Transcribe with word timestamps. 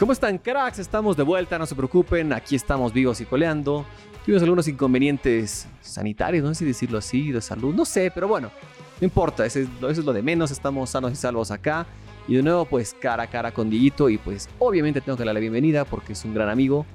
¿Cómo 0.00 0.12
están, 0.12 0.38
cracks? 0.38 0.78
Estamos 0.78 1.14
de 1.14 1.22
vuelta, 1.22 1.58
no 1.58 1.66
se 1.66 1.74
preocupen, 1.74 2.32
aquí 2.32 2.56
estamos 2.56 2.90
vivos 2.90 3.20
y 3.20 3.26
coleando. 3.26 3.84
Tuvimos 4.24 4.42
algunos 4.42 4.66
inconvenientes 4.66 5.68
sanitarios, 5.82 6.42
no 6.42 6.54
sé 6.54 6.60
si 6.60 6.64
decirlo 6.64 6.96
así, 6.96 7.30
de 7.30 7.42
salud, 7.42 7.74
no 7.74 7.84
sé, 7.84 8.10
pero 8.10 8.26
bueno, 8.26 8.50
no 8.98 9.04
importa, 9.04 9.44
eso 9.44 9.58
es, 9.58 9.98
lo 9.98 10.14
de 10.14 10.22
menos, 10.22 10.50
estamos 10.52 10.88
sanos 10.88 11.12
y 11.12 11.16
salvos 11.16 11.50
acá. 11.50 11.86
Y 12.26 12.36
de 12.36 12.42
nuevo, 12.42 12.64
pues 12.64 12.96
cara 12.98 13.24
a 13.24 13.26
cara 13.26 13.52
con 13.52 13.68
Dieguito, 13.68 14.08
y 14.08 14.16
pues 14.16 14.48
obviamente 14.58 15.02
tengo 15.02 15.18
que 15.18 15.20
darle 15.20 15.34
la 15.34 15.40
bienvenida 15.40 15.84
porque 15.84 16.14
es 16.14 16.24
un 16.24 16.32
gran 16.32 16.48
amigo. 16.48 16.86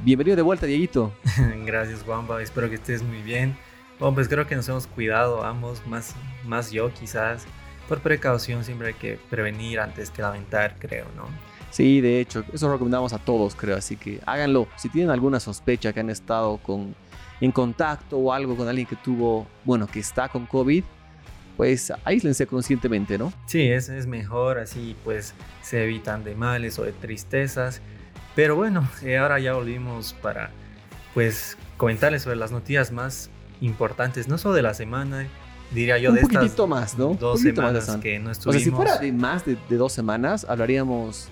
Bienvenido 0.00 0.34
de 0.34 0.40
vuelta, 0.40 0.64
Dieguito. 0.64 1.12
Gracias, 1.66 2.02
Juanpa, 2.02 2.40
espero 2.40 2.70
que 2.70 2.76
estés 2.76 3.02
muy 3.02 3.20
bien. 3.20 3.54
Bueno, 3.98 4.14
pues 4.14 4.26
creo 4.26 4.46
que 4.46 4.56
nos 4.56 4.66
hemos 4.70 4.86
cuidado 4.86 5.44
ambos, 5.44 5.86
más, 5.86 6.14
más 6.46 6.70
yo 6.70 6.90
quizás. 6.94 7.44
Por 7.90 8.00
precaución 8.00 8.64
siempre 8.64 8.88
hay 8.88 8.94
que 8.94 9.18
prevenir 9.28 9.80
antes 9.80 10.08
que 10.08 10.22
lamentar, 10.22 10.76
creo, 10.78 11.04
¿no? 11.14 11.28
Sí, 11.74 12.00
de 12.00 12.20
hecho, 12.20 12.44
eso 12.52 12.70
recomendamos 12.70 13.12
a 13.12 13.18
todos, 13.18 13.56
creo. 13.56 13.76
Así 13.76 13.96
que 13.96 14.20
háganlo. 14.26 14.68
Si 14.76 14.88
tienen 14.88 15.10
alguna 15.10 15.40
sospecha 15.40 15.92
que 15.92 15.98
han 15.98 16.08
estado 16.08 16.58
con, 16.58 16.94
en 17.40 17.50
contacto 17.50 18.16
o 18.16 18.32
algo 18.32 18.56
con 18.56 18.68
alguien 18.68 18.86
que 18.86 18.94
tuvo, 18.94 19.44
bueno, 19.64 19.88
que 19.88 19.98
está 19.98 20.28
con 20.28 20.46
COVID, 20.46 20.84
pues 21.56 21.92
aíslense 22.04 22.46
conscientemente, 22.46 23.18
¿no? 23.18 23.32
Sí, 23.46 23.62
es, 23.62 23.88
es 23.88 24.06
mejor, 24.06 24.58
así 24.58 24.94
pues 25.02 25.34
se 25.62 25.82
evitan 25.82 26.22
de 26.22 26.36
males 26.36 26.78
o 26.78 26.84
de 26.84 26.92
tristezas. 26.92 27.80
Pero 28.36 28.54
bueno, 28.54 28.88
eh, 29.02 29.18
ahora 29.18 29.40
ya 29.40 29.54
volvimos 29.54 30.12
para 30.22 30.50
pues 31.12 31.56
comentarles 31.76 32.22
sobre 32.22 32.36
las 32.36 32.52
noticias 32.52 32.92
más 32.92 33.30
importantes, 33.60 34.28
no 34.28 34.38
solo 34.38 34.54
de 34.54 34.62
la 34.62 34.74
semana, 34.74 35.26
diría 35.72 35.98
yo, 35.98 36.10
un 36.10 36.16
de 36.16 36.22
poquitito 36.22 36.46
estas 36.64 36.68
más, 36.68 36.98
¿no? 36.98 37.14
dos 37.14 37.40
Un 37.40 37.46
más 37.46 37.54
semanas 37.56 37.84
semana. 37.86 38.02
que 38.02 38.18
no 38.20 38.28
O 38.28 38.32
estuvimos. 38.32 38.62
sea, 38.62 38.64
si 38.64 38.76
fuera 38.76 38.98
de 38.98 39.12
más 39.12 39.44
de, 39.44 39.56
de 39.68 39.76
dos 39.76 39.92
semanas, 39.92 40.44
hablaríamos 40.48 41.28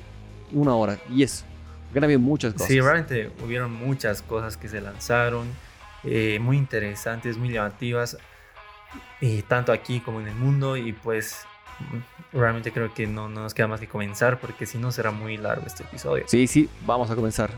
una 0.53 0.75
hora. 0.75 0.99
Y 1.11 1.23
eso. 1.23 1.45
Habido 1.95 2.21
muchas 2.21 2.55
cosas. 2.55 2.69
Sí, 2.69 2.81
realmente 2.81 3.31
hubieron 3.45 3.73
muchas 3.73 4.23
cosas 4.23 4.57
que 4.57 4.69
se 4.69 4.81
lanzaron, 4.81 5.47
eh, 6.05 6.39
muy 6.41 6.57
interesantes, 6.57 7.37
muy 7.37 7.51
llamativas, 7.51 8.17
y 9.21 9.43
tanto 9.43 9.73
aquí 9.73 10.01
como 10.01 10.21
en 10.21 10.29
el 10.29 10.35
mundo, 10.35 10.77
y 10.77 10.93
pues 10.93 11.41
mm, 11.81 12.37
realmente 12.39 12.73
creo 12.73 12.95
que 12.95 13.07
no, 13.07 13.29
no 13.29 13.43
nos 13.43 13.53
queda 13.53 13.69
más 13.69 13.81
que 13.81 13.89
comenzar, 13.89 14.41
porque 14.41 14.65
si 14.65 14.79
no 14.79 14.91
será 14.91 15.11
muy 15.11 15.37
largo 15.37 15.67
este 15.67 15.83
episodio. 15.83 16.25
Sí, 16.29 16.47
sí, 16.47 16.69
vamos 16.87 17.11
a 17.11 17.15
comenzar. 17.15 17.51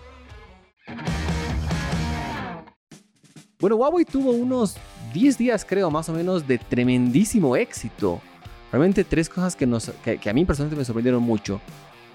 Bueno, 3.60 3.76
Huawei 3.76 4.04
tuvo 4.04 4.32
unos 4.32 4.76
10 5.14 5.38
días, 5.38 5.64
creo, 5.64 5.90
más 5.90 6.08
o 6.08 6.12
menos, 6.12 6.46
de 6.46 6.58
tremendísimo 6.58 7.56
éxito. 7.56 8.20
Realmente 8.72 9.04
tres 9.04 9.28
cosas 9.28 9.54
que, 9.54 9.64
nos, 9.64 9.90
que, 10.04 10.18
que 10.18 10.28
a 10.28 10.32
mí 10.34 10.44
personalmente 10.44 10.76
me 10.76 10.84
sorprendieron 10.84 11.22
mucho. 11.22 11.60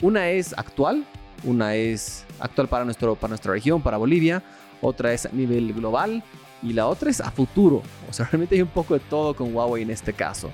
Una 0.01 0.29
es 0.29 0.53
actual, 0.57 1.05
una 1.43 1.75
es 1.75 2.25
actual 2.39 2.67
para, 2.67 2.85
nuestro, 2.85 3.15
para 3.15 3.29
nuestra 3.29 3.51
región, 3.51 3.81
para 3.81 3.97
Bolivia, 3.97 4.41
otra 4.81 5.13
es 5.13 5.25
a 5.25 5.29
nivel 5.29 5.73
global 5.73 6.23
y 6.63 6.73
la 6.73 6.87
otra 6.87 7.09
es 7.09 7.21
a 7.21 7.31
futuro. 7.31 7.81
O 8.09 8.13
sea, 8.13 8.25
realmente 8.31 8.55
hay 8.55 8.61
un 8.61 8.69
poco 8.69 8.93
de 8.93 9.01
todo 9.01 9.35
con 9.35 9.53
Huawei 9.53 9.83
en 9.83 9.89
este 9.89 10.13
caso. 10.13 10.49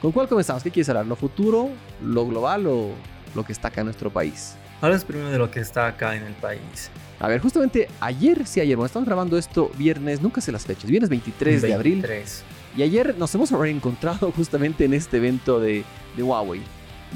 ¿Con 0.00 0.12
cuál 0.12 0.28
comenzamos? 0.28 0.62
¿Qué 0.62 0.70
quieres 0.70 0.88
hablar? 0.88 1.06
¿Lo 1.06 1.16
futuro, 1.16 1.70
lo 2.02 2.26
global 2.26 2.66
o 2.66 2.90
lo 3.34 3.44
que 3.44 3.52
está 3.52 3.68
acá 3.68 3.80
en 3.80 3.86
nuestro 3.86 4.10
país? 4.10 4.54
Hablamos 4.80 5.04
primero 5.04 5.30
de 5.30 5.38
lo 5.38 5.50
que 5.50 5.60
está 5.60 5.86
acá 5.86 6.16
en 6.16 6.22
el 6.24 6.34
país. 6.34 6.90
A 7.18 7.28
ver, 7.28 7.40
justamente 7.40 7.88
ayer, 8.00 8.46
sí, 8.46 8.60
ayer, 8.60 8.76
bueno, 8.76 8.86
estamos 8.86 9.06
grabando 9.06 9.38
esto 9.38 9.70
viernes, 9.78 10.20
nunca 10.20 10.42
sé 10.42 10.52
las 10.52 10.66
fechas, 10.66 10.90
viernes 10.90 11.08
23 11.08 11.62
de 11.62 11.74
abril. 11.74 12.02
23. 12.02 12.44
Y 12.76 12.82
ayer 12.82 13.16
nos 13.16 13.34
hemos 13.34 13.50
reencontrado 13.50 14.30
justamente 14.36 14.84
en 14.84 14.92
este 14.92 15.16
evento 15.16 15.58
de, 15.60 15.82
de 16.14 16.22
Huawei. 16.22 16.60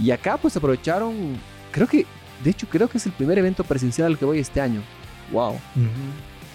Y 0.02 0.10
acá 0.10 0.38
pues 0.38 0.56
aprovecharon, 0.56 1.36
creo 1.70 1.86
que, 1.86 2.06
de 2.44 2.50
hecho 2.50 2.66
creo 2.68 2.88
que 2.88 2.98
es 2.98 3.06
el 3.06 3.12
primer 3.12 3.38
evento 3.38 3.64
presencial 3.64 4.08
al 4.08 4.18
que 4.18 4.24
voy 4.24 4.38
este 4.38 4.60
año. 4.60 4.82
Wow, 5.32 5.52
Ujú. 5.52 5.60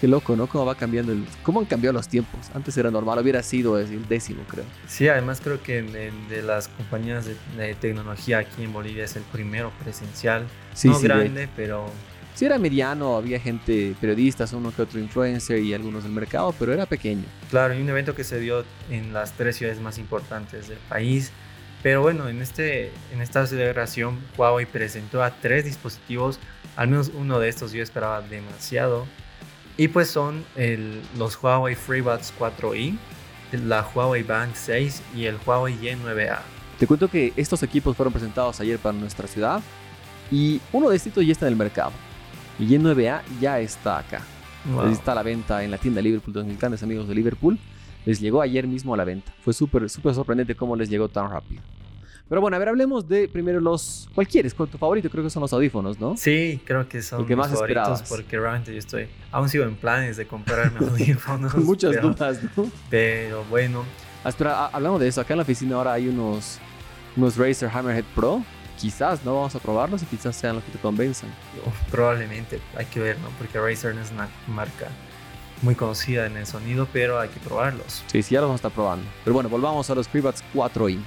qué 0.00 0.08
loco, 0.08 0.36
¿no? 0.36 0.46
Cómo 0.46 0.66
va 0.66 0.74
cambiando 0.74 1.12
el... 1.12 1.24
Cómo 1.42 1.60
han 1.60 1.66
cambiado 1.66 1.94
los 1.94 2.08
tiempos. 2.08 2.50
Antes 2.54 2.76
era 2.76 2.90
normal, 2.90 3.18
hubiera 3.20 3.42
sido 3.42 3.78
el 3.78 4.06
décimo, 4.06 4.42
creo. 4.48 4.64
Sí, 4.86 5.08
además 5.08 5.40
creo 5.42 5.62
que 5.62 5.80
de, 5.82 6.12
de 6.28 6.42
las 6.42 6.68
compañías 6.68 7.24
de, 7.24 7.36
de 7.56 7.74
tecnología 7.74 8.38
aquí 8.38 8.64
en 8.64 8.72
Bolivia 8.72 9.04
es 9.04 9.16
el 9.16 9.22
primero 9.22 9.72
presencial. 9.82 10.46
Sí, 10.74 10.88
no 10.88 10.94
sí, 10.96 11.02
de- 11.02 11.08
grande, 11.08 11.48
pero 11.56 11.86
sí 12.34 12.44
era 12.44 12.58
mediano, 12.58 13.16
había 13.16 13.40
gente, 13.40 13.94
periodistas, 13.98 14.52
uno 14.52 14.70
que 14.76 14.82
otro 14.82 15.00
influencer 15.00 15.58
y 15.60 15.72
algunos 15.72 16.02
del 16.02 16.12
mercado, 16.12 16.54
pero 16.58 16.74
era 16.74 16.84
pequeño. 16.84 17.24
Claro, 17.48 17.72
y 17.72 17.80
un 17.80 17.88
evento 17.88 18.14
que 18.14 18.24
se 18.24 18.38
dio 18.38 18.62
en 18.90 19.14
las 19.14 19.32
tres 19.32 19.56
ciudades 19.56 19.80
más 19.80 19.96
importantes 19.96 20.68
del 20.68 20.78
país. 20.90 21.32
Pero 21.82 22.02
bueno, 22.02 22.28
en, 22.28 22.40
este, 22.42 22.90
en 23.12 23.20
esta 23.20 23.46
celebración 23.46 24.18
Huawei 24.36 24.66
presentó 24.66 25.22
a 25.22 25.30
tres 25.30 25.64
dispositivos, 25.64 26.38
al 26.76 26.88
menos 26.88 27.10
uno 27.14 27.38
de 27.38 27.48
estos 27.48 27.72
yo 27.72 27.82
esperaba 27.82 28.20
demasiado. 28.22 29.06
Y 29.76 29.88
pues 29.88 30.08
son 30.10 30.44
el- 30.56 31.02
los 31.18 31.40
Huawei 31.42 31.74
FreeBuds 31.74 32.32
4i, 32.38 32.96
la 33.52 33.86
Huawei 33.94 34.22
Band 34.22 34.54
6 34.54 35.02
y 35.14 35.26
el 35.26 35.36
Huawei 35.46 35.74
Y9A. 35.78 36.38
Te 36.78 36.86
cuento 36.86 37.08
que 37.08 37.32
estos 37.36 37.62
equipos 37.62 37.96
fueron 37.96 38.12
presentados 38.12 38.58
ayer 38.60 38.78
para 38.78 38.96
nuestra 38.98 39.26
ciudad 39.28 39.60
y 40.30 40.60
uno 40.72 40.90
de 40.90 40.96
estos 40.96 41.24
ya 41.24 41.32
está 41.32 41.46
en 41.46 41.52
el 41.52 41.58
mercado. 41.58 41.92
Y 42.58 42.74
el 42.74 42.82
9A 42.82 43.20
ya 43.40 43.60
está 43.60 43.98
acá. 43.98 44.22
Wow. 44.64 44.90
Está 44.90 45.12
a 45.12 45.14
la 45.14 45.22
venta 45.22 45.62
en 45.62 45.70
la 45.70 45.78
tienda 45.78 46.00
Liverpool 46.02 46.34
de 46.34 46.42
mis 46.42 46.58
grandes 46.58 46.82
amigos 46.82 47.06
de 47.06 47.14
Liverpool. 47.14 47.58
Les 48.06 48.18
llegó 48.20 48.40
ayer 48.40 48.66
mismo 48.66 48.94
a 48.94 48.96
la 48.96 49.04
venta. 49.04 49.30
Fue 49.42 49.52
súper, 49.52 49.90
súper 49.90 50.14
sorprendente 50.14 50.54
cómo 50.54 50.74
les 50.76 50.88
llegó 50.88 51.08
tan 51.08 51.30
rápido. 51.30 51.60
Pero 52.28 52.40
bueno, 52.40 52.56
a 52.56 52.58
ver, 52.58 52.68
hablemos 52.70 53.06
de 53.06 53.28
primero 53.28 53.60
los... 53.60 54.08
¿Cuál 54.14 54.26
quieres? 54.26 54.52
¿Cuál 54.54 54.68
tu 54.68 54.78
favorito? 54.78 55.08
Creo 55.10 55.22
que 55.22 55.30
son 55.30 55.42
los 55.42 55.52
audífonos, 55.52 56.00
¿no? 56.00 56.16
Sí, 56.16 56.60
creo 56.64 56.88
que 56.88 57.00
son 57.02 57.20
El 57.20 57.26
que 57.26 57.36
mis 57.36 57.44
más 57.44 57.52
favoritos 57.52 57.82
esperabas. 57.82 58.08
porque 58.08 58.38
realmente 58.40 58.72
yo 58.72 58.78
estoy, 58.78 59.06
aún 59.30 59.48
sigo 59.48 59.64
en 59.64 59.76
planes 59.76 60.16
de 60.16 60.26
comprarme 60.26 60.78
audífonos. 60.88 61.52
Con 61.52 61.64
muchas 61.64 61.94
pero, 61.94 62.08
dudas, 62.08 62.40
¿no? 62.56 62.68
pero 62.90 63.44
bueno, 63.44 63.84
Ah, 64.24 64.30
espera, 64.30 64.64
ah, 64.64 64.70
hablamos 64.72 64.98
de 64.98 65.06
eso. 65.06 65.20
Acá 65.20 65.34
en 65.34 65.38
la 65.38 65.42
oficina 65.44 65.76
ahora 65.76 65.92
hay 65.92 66.08
unos, 66.08 66.58
unos 67.16 67.36
Razer 67.36 67.70
Hammerhead 67.72 68.04
Pro. 68.14 68.42
Quizás, 68.76 69.24
¿no? 69.24 69.34
Vamos 69.36 69.54
a 69.54 69.60
probarlos 69.60 70.02
y 70.02 70.06
quizás 70.06 70.34
sean 70.34 70.56
los 70.56 70.64
que 70.64 70.72
te 70.72 70.78
convenzan. 70.78 71.30
probablemente 71.92 72.60
hay 72.76 72.86
que 72.86 72.98
ver, 73.00 73.18
¿no? 73.20 73.28
Porque 73.38 73.58
Razer 73.60 73.94
no 73.94 74.02
es 74.02 74.10
una 74.10 74.28
marca 74.48 74.88
muy 75.62 75.74
conocida 75.74 76.26
en 76.26 76.36
el 76.36 76.46
sonido, 76.46 76.86
pero 76.92 77.18
hay 77.18 77.28
que 77.28 77.40
probarlos. 77.40 78.04
Sí, 78.06 78.22
sí, 78.22 78.34
ya 78.34 78.40
los 78.40 78.48
vamos 78.48 78.58
a 78.58 78.68
estar 78.68 78.72
probando. 78.72 79.06
Pero 79.24 79.34
bueno, 79.34 79.48
volvamos 79.48 79.88
a 79.90 79.94
los 79.94 80.08
FreeBuds 80.08 80.42
4i. 80.54 80.98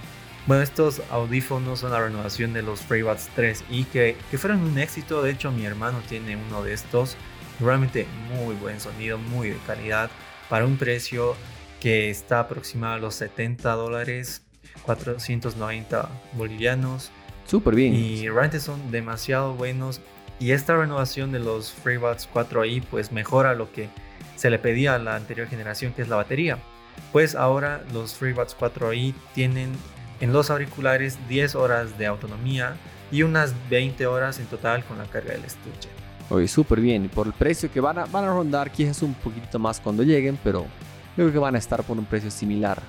Bueno, 0.48 0.64
estos 0.64 1.02
audífonos 1.12 1.80
son 1.80 1.92
la 1.92 2.00
renovación 2.00 2.54
de 2.54 2.64
los 2.64 2.82
FreeBuds 2.82 3.30
3i 3.36 3.86
que, 3.88 4.18
que 4.32 4.38
fueron 4.38 4.62
un 4.62 4.78
éxito. 4.80 5.22
De 5.22 5.32
hecho, 5.32 5.52
mi 5.52 5.66
hermano 5.66 6.00
tiene 6.08 6.36
uno 6.36 6.64
de 6.64 6.74
estos. 6.74 7.16
Realmente 7.60 8.08
muy 8.34 8.56
buen 8.56 8.80
sonido, 8.80 9.18
muy 9.18 9.50
de 9.50 9.58
calidad. 9.68 10.10
Para 10.50 10.66
un 10.66 10.78
precio 10.78 11.36
que 11.80 12.10
está 12.10 12.40
aproximado 12.40 12.96
a 12.96 12.98
los 12.98 13.16
70 13.16 13.72
dólares, 13.74 14.42
490 14.84 16.10
bolivianos. 16.34 17.12
Súper 17.46 17.76
bien. 17.76 17.94
Y 17.94 18.28
realmente 18.28 18.60
son 18.60 18.92
demasiado 18.92 19.54
buenos. 19.54 20.02
Y 20.40 20.52
esta 20.52 20.76
renovación 20.78 21.32
de 21.32 21.40
los 21.40 21.72
FreeBuds 21.72 22.30
4i 22.34 22.84
pues 22.90 23.12
mejora 23.12 23.54
lo 23.54 23.72
que 23.72 23.90
se 24.40 24.50
le 24.50 24.58
pedía 24.58 24.96
a 24.96 25.00
la 25.00 25.18
anterior 25.18 25.50
generación, 25.50 25.92
que 25.92 26.02
es 26.02 26.08
la 26.08 26.16
batería. 26.16 26.58
Pues 27.12 27.36
ahora 27.36 27.84
los 27.94 28.14
FreeBuds 28.14 28.56
4i 28.58 29.14
tienen 29.36 29.74
en 30.22 30.32
los 30.32 30.50
auriculares 30.50 31.18
10 31.28 31.56
horas 31.56 31.98
de 31.98 32.06
autonomía 32.06 32.78
y 33.12 33.24
unas 33.24 33.54
20 33.70 34.08
horas 34.08 34.40
en 34.40 34.46
total 34.46 34.86
con 34.86 34.98
la 34.98 35.04
carga 35.04 35.34
del 35.34 35.44
estuche. 35.44 35.90
Oye, 36.30 36.48
súper 36.48 36.80
bien. 36.80 37.06
Y 37.06 37.08
por 37.10 37.28
el 37.28 37.34
precio 37.34 37.70
que 37.70 37.82
van 37.82 38.00
a, 38.00 38.06
van 38.06 38.24
a 38.24 38.28
rondar, 38.28 38.72
quizás 38.72 39.02
un 39.02 39.14
poquito 39.14 39.60
más 39.60 39.82
cuando 39.82 40.04
lleguen, 40.04 40.40
pero 40.42 40.62
yo 40.62 40.68
creo 41.16 41.34
que 41.34 41.40
van 41.40 41.56
a 41.56 41.58
estar 41.58 41.84
por 41.84 41.98
un 41.98 42.06
precio 42.06 42.32
similar. 42.32 42.82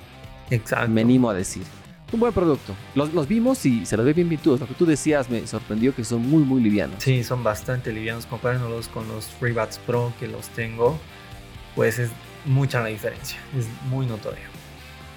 Exacto. 0.50 0.88
Me 0.88 1.00
animo 1.00 1.30
a 1.30 1.34
decir. 1.34 1.64
Un 2.12 2.20
buen 2.20 2.32
producto. 2.32 2.76
Los, 2.94 3.12
los 3.12 3.26
vimos 3.26 3.66
y 3.66 3.84
se 3.86 3.96
los 3.96 4.06
ve 4.06 4.12
bien 4.12 4.28
virtuosos. 4.28 4.60
Lo 4.60 4.66
que 4.68 4.74
tú 4.74 4.86
decías 4.86 5.28
me 5.28 5.44
sorprendió 5.48 5.94
que 5.94 6.04
son 6.04 6.28
muy, 6.28 6.44
muy 6.44 6.60
livianos. 6.60 7.03
Sí, 7.03 7.24
son 7.24 7.42
bastante 7.42 7.92
livianos 7.92 8.26
comparándolos 8.26 8.86
con 8.86 9.08
los 9.08 9.26
FreeBuds 9.26 9.78
Pro 9.78 10.12
que 10.20 10.28
los 10.28 10.46
tengo. 10.48 10.96
Pues 11.74 11.98
es 11.98 12.10
mucha 12.44 12.80
la 12.80 12.88
diferencia. 12.88 13.38
Es 13.58 13.66
muy 13.88 14.06
notorio. 14.06 14.44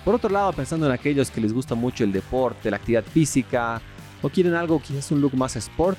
Por 0.06 0.16
otro 0.16 0.30
lado, 0.30 0.52
pensando 0.54 0.86
en 0.86 0.92
aquellos 0.92 1.32
que 1.32 1.42
les 1.42 1.54
gusta 1.54 1.76
mucho 1.76 2.04
el 2.04 2.12
deporte, 2.12 2.70
la 2.70 2.78
actividad 2.78 3.04
física, 3.06 3.82
o 4.22 4.30
quieren 4.30 4.54
algo 4.54 4.82
quizás 4.82 5.12
un 5.12 5.22
look 5.22 5.36
más 5.36 5.56
sport, 5.56 5.98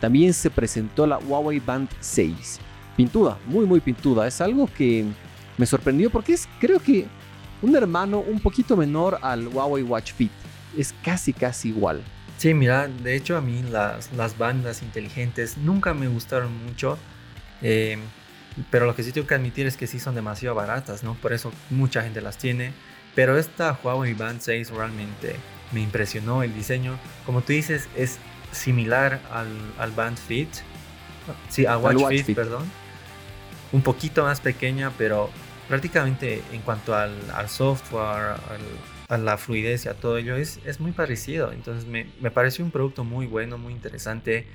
también 0.00 0.34
se 0.34 0.50
presentó 0.50 1.06
la 1.06 1.18
Huawei 1.18 1.58
Band 1.58 1.88
6. 2.00 2.60
Pintuda, 2.96 3.38
muy 3.46 3.64
muy 3.66 3.80
pintuda. 3.80 4.26
Es 4.26 4.40
algo 4.40 4.68
que 4.76 5.04
me 5.56 5.66
sorprendió 5.66 6.10
porque 6.10 6.34
es 6.34 6.48
creo 6.60 6.78
que 6.80 7.06
un 7.62 7.74
hermano 7.74 8.20
un 8.20 8.40
poquito 8.40 8.76
menor 8.76 9.18
al 9.22 9.48
Huawei 9.48 9.82
Watch 9.82 10.12
Fit. 10.12 10.30
Es 10.76 10.94
casi 11.02 11.32
casi 11.32 11.68
igual. 11.70 12.02
Sí, 12.36 12.52
mira, 12.52 12.88
de 12.88 13.16
hecho 13.16 13.36
a 13.38 13.40
mí 13.40 13.62
las, 13.70 14.12
las 14.12 14.36
bandas 14.36 14.82
inteligentes 14.82 15.56
nunca 15.56 15.94
me 15.94 16.08
gustaron 16.08 16.52
mucho. 16.66 16.98
eh, 17.62 17.96
pero 18.70 18.86
lo 18.86 18.94
que 18.94 19.02
sí 19.02 19.12
tengo 19.12 19.26
que 19.26 19.34
admitir 19.34 19.66
es 19.66 19.76
que 19.76 19.86
sí 19.86 20.00
son 20.00 20.14
demasiado 20.14 20.54
baratas, 20.54 21.02
¿no? 21.02 21.14
Por 21.14 21.32
eso 21.32 21.52
mucha 21.70 22.02
gente 22.02 22.20
las 22.20 22.38
tiene. 22.38 22.72
Pero 23.14 23.38
esta 23.38 23.78
Huawei 23.82 24.14
Band 24.14 24.40
6 24.40 24.70
realmente 24.70 25.36
me 25.72 25.80
impresionó 25.80 26.42
el 26.42 26.54
diseño. 26.54 26.98
Como 27.24 27.42
tú 27.42 27.52
dices, 27.52 27.88
es 27.96 28.18
similar 28.52 29.20
al, 29.32 29.48
al 29.78 29.92
Band 29.92 30.18
Fit. 30.18 30.48
sí, 31.48 31.66
a 31.66 31.78
Watch, 31.78 32.24
Fit, 32.24 32.36
perdón. 32.36 32.64
Un 33.72 33.82
poquito 33.82 34.22
más 34.22 34.40
pequeña, 34.40 34.92
pero 34.96 35.30
prácticamente 35.68 36.42
en 36.52 36.62
cuanto 36.62 36.94
al, 36.94 37.48
software, 37.48 38.36
a 39.08 39.18
la 39.18 39.36
fluidez 39.36 39.84
y 39.84 39.88
a 39.88 39.94
todo 39.94 40.18
ello, 40.18 40.36
es, 40.36 40.60
es 40.64 40.80
muy 40.80 40.92
parecido. 40.92 41.52
Entonces 41.52 41.86
me, 41.86 42.06
me 42.20 42.30
pareció 42.30 42.64
un 42.64 42.70
producto 42.70 43.04
muy 43.04 43.26
bueno, 43.26 43.58
muy 43.58 43.72
interesante, 43.72 44.46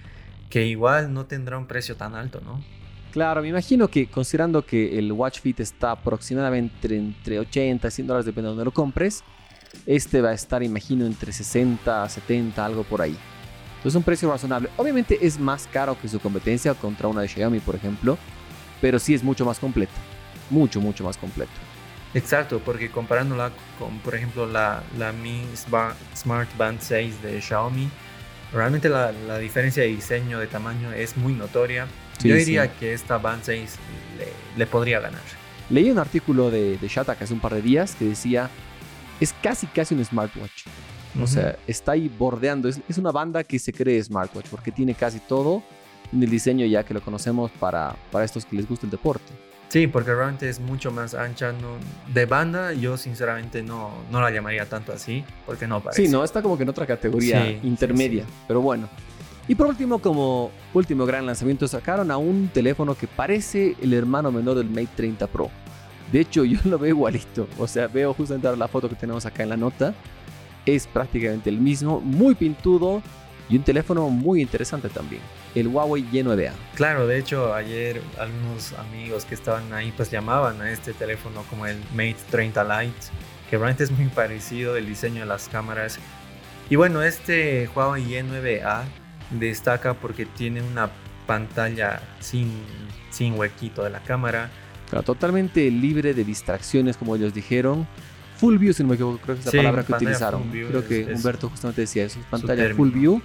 que 0.50 0.66
igual 0.66 1.14
no 1.14 1.26
tendrá 1.26 1.58
un 1.58 1.68
precio 1.68 1.96
tan 1.96 2.16
alto, 2.16 2.42
¿no? 2.42 2.64
Claro, 3.12 3.42
me 3.42 3.50
imagino 3.50 3.90
que 3.90 4.08
considerando 4.08 4.66
que 4.66 4.98
el 4.98 5.12
Watch 5.12 5.42
Fit 5.42 5.60
está 5.60 5.92
aproximadamente 5.92 6.96
entre 6.96 7.40
80 7.40 7.88
y 7.88 7.92
100 7.92 8.08
dólares, 8.08 8.26
depende 8.26 8.48
de 8.48 8.50
donde 8.52 8.66
lo 8.66 8.72
compres, 8.72 9.22
este 9.86 10.22
va 10.22 10.30
a 10.30 10.34
estar, 10.34 10.64
imagino, 10.64 11.06
entre 11.06 11.34
60, 11.34 12.08
70, 12.08 12.66
algo 12.66 12.84
por 12.84 13.02
ahí. 13.02 13.18
Entonces 13.78 13.96
un 13.96 14.04
precio 14.04 14.30
razonable. 14.32 14.70
Obviamente 14.78 15.18
es 15.22 15.40
más 15.40 15.68
caro 15.68 15.98
que 16.00 16.08
su 16.08 16.20
competencia 16.20 16.74
contra 16.74 17.08
una 17.08 17.22
de 17.22 17.28
Xiaomi, 17.28 17.60
por 17.60 17.76
ejemplo, 17.76 18.18
pero 18.80 18.98
sí 18.98 19.14
es 19.14 19.24
mucho 19.24 19.44
más 19.44 19.60
completo. 19.60 19.94
Mucho, 20.50 20.80
mucho 20.80 21.04
más 21.04 21.18
completo. 21.18 21.52
Exacto, 22.14 22.62
porque 22.64 22.92
comparándola 22.92 23.52
con, 23.80 23.98
por 24.00 24.16
ejemplo, 24.16 24.46
la, 24.46 24.84
la 24.98 25.12
Mi 25.12 25.44
Smart 26.16 26.58
Band 26.58 26.80
6 26.80 27.24
de 27.24 27.42
Xiaomi, 27.42 27.90
realmente 28.54 28.88
la, 28.88 29.12
la 29.28 29.38
diferencia 29.38 29.84
de 29.84 29.90
diseño, 29.90 30.40
de 30.40 30.48
tamaño 30.48 30.94
es 30.94 31.18
muy 31.18 31.34
notoria. 31.34 31.88
Yo 32.24 32.36
diría 32.36 32.72
que 32.78 32.94
esta 32.94 33.18
Band 33.18 33.44
6 33.44 33.76
le, 34.58 34.66
podría 34.68 35.00
ganar. 35.00 35.22
Leí 35.70 35.90
un 35.90 36.00
artículo 36.00 36.52
de, 36.52 36.78
de 36.78 36.88
Shatak 36.88 37.22
hace 37.22 37.34
un 37.34 37.40
par 37.40 37.54
de 37.54 37.62
días 37.62 37.96
que 37.96 38.06
decía, 38.06 38.50
es 39.20 39.34
casi 39.42 39.68
casi 39.68 39.96
un 39.96 40.04
smartwatch. 40.04 40.66
O 41.22 41.28
sea, 41.28 41.58
está 41.68 41.94
ahí 41.94 42.08
bordeando. 42.08 42.70
Es, 42.70 42.80
es, 42.88 42.98
una 42.98 43.12
banda 43.12 43.44
que 43.44 43.60
se 43.60 43.74
cree 43.74 44.02
smartwatch 44.02 44.48
porque 44.48 44.72
tiene 44.72 44.94
casi 44.94 45.20
todo 45.20 45.62
en 46.14 46.24
el 46.24 46.30
diseño 46.30 46.66
ya 46.66 46.84
que 46.84 46.94
lo 46.94 47.02
conocemos 47.02 47.52
para, 47.52 47.96
para 48.12 48.26
estos 48.26 48.46
que 48.46 48.56
les 48.56 48.68
gusta 48.68 48.86
el 48.86 48.92
deporte. 48.92 49.32
Sí, 49.72 49.88
porque 49.88 50.14
realmente 50.14 50.50
es 50.50 50.60
mucho 50.60 50.92
más 50.92 51.14
ancha. 51.14 51.54
No, 51.54 51.78
de 52.14 52.26
banda, 52.26 52.74
yo 52.74 52.98
sinceramente 52.98 53.64
no, 53.64 53.92
no 54.12 54.20
la 54.20 54.30
llamaría 54.30 54.66
tanto 54.66 54.92
así, 54.92 55.24
porque 55.46 55.66
no 55.66 55.82
parece. 55.82 56.06
Sí, 56.06 56.12
no, 56.12 56.26
está 56.26 56.42
como 56.42 56.58
que 56.58 56.64
en 56.64 56.70
otra 56.70 56.86
categoría 56.86 57.50
intermedia. 57.64 58.26
pero 58.50 58.60
bueno, 58.60 58.90
y 59.52 59.56
por 59.56 59.68
último, 59.68 60.00
como 60.00 60.50
último 60.74 61.06
gran 61.06 61.26
lanzamiento, 61.26 61.68
sacaron 61.68 62.10
a 62.10 62.16
un 62.16 62.48
teléfono 62.48 62.96
que 62.96 63.06
parece 63.06 63.76
el 63.82 63.94
hermano 63.94 64.32
menor 64.32 64.56
del 64.56 64.70
Mate 64.70 64.88
30 64.96 65.28
Pro. 65.28 65.52
De 66.10 66.22
hecho, 66.22 66.46
yo 66.46 66.58
lo 66.64 66.80
veo 66.80 66.92
igualito. 66.92 67.50
O 67.60 67.68
sea, 67.68 67.88
veo 67.88 68.14
justamente 68.14 68.56
la 68.56 68.70
foto 68.70 68.88
que 68.88 68.96
tenemos 68.96 69.26
acá 69.26 69.44
en 69.44 69.50
la 69.50 69.58
nota. 69.58 69.94
Es 70.66 70.88
prácticamente 70.88 71.50
el 71.50 71.58
mismo, 71.58 72.00
muy 72.00 72.34
pintudo 72.34 73.04
y 73.50 73.58
un 73.58 73.64
teléfono 73.64 74.10
muy 74.10 74.42
interesante 74.42 74.88
también. 74.88 75.22
El 75.54 75.68
Huawei 75.68 76.06
Y9A. 76.10 76.54
Claro, 76.76 77.06
de 77.06 77.20
hecho, 77.20 77.54
ayer 77.54 78.02
algunos 78.18 78.72
amigos 78.76 79.26
que 79.26 79.36
estaban 79.36 79.74
ahí 79.74 79.92
pues 79.98 80.10
llamaban 80.10 80.62
a 80.62 80.72
este 80.72 80.94
teléfono 80.94 81.44
como 81.50 81.66
el 81.66 81.76
Mate 81.92 82.16
30 82.30 82.64
Lite, 82.64 82.96
que 83.50 83.58
realmente 83.58 83.84
es 83.84 83.92
muy 83.92 84.06
parecido 84.06 84.78
el 84.78 84.86
diseño 84.86 85.20
de 85.20 85.26
las 85.26 85.50
cámaras. 85.50 86.00
Y 86.70 86.78
bueno, 86.78 87.04
este 87.04 87.70
Huawei 87.76 88.06
Y9A 88.06 89.01
destaca 89.32 89.94
porque 89.94 90.26
tiene 90.26 90.62
una 90.62 90.90
pantalla 91.26 92.02
sin, 92.20 92.52
sin 93.10 93.38
huequito 93.38 93.84
de 93.84 93.90
la 93.90 94.00
cámara. 94.00 94.50
totalmente 95.06 95.70
libre 95.72 96.14
de 96.14 96.24
distracciones, 96.24 96.98
como 96.98 97.16
ellos 97.16 97.34
dijeron. 97.34 97.88
Full 98.38 98.58
view, 98.58 98.74
si 98.74 98.84
no 98.84 98.90
me 98.90 98.96
equivoco, 98.96 99.20
creo 99.20 99.36
que 99.36 99.42
es 99.42 99.54
la 99.54 99.60
palabra 99.60 99.84
que 99.84 99.94
utilizaron. 99.94 100.50
Creo 100.50 100.88
que 100.88 101.14
Humberto 101.14 101.50
justamente 101.50 101.82
decía 101.82 102.06
eso. 102.06 102.20
Pantalla 102.30 102.74
full 102.74 102.90
view 102.90 103.22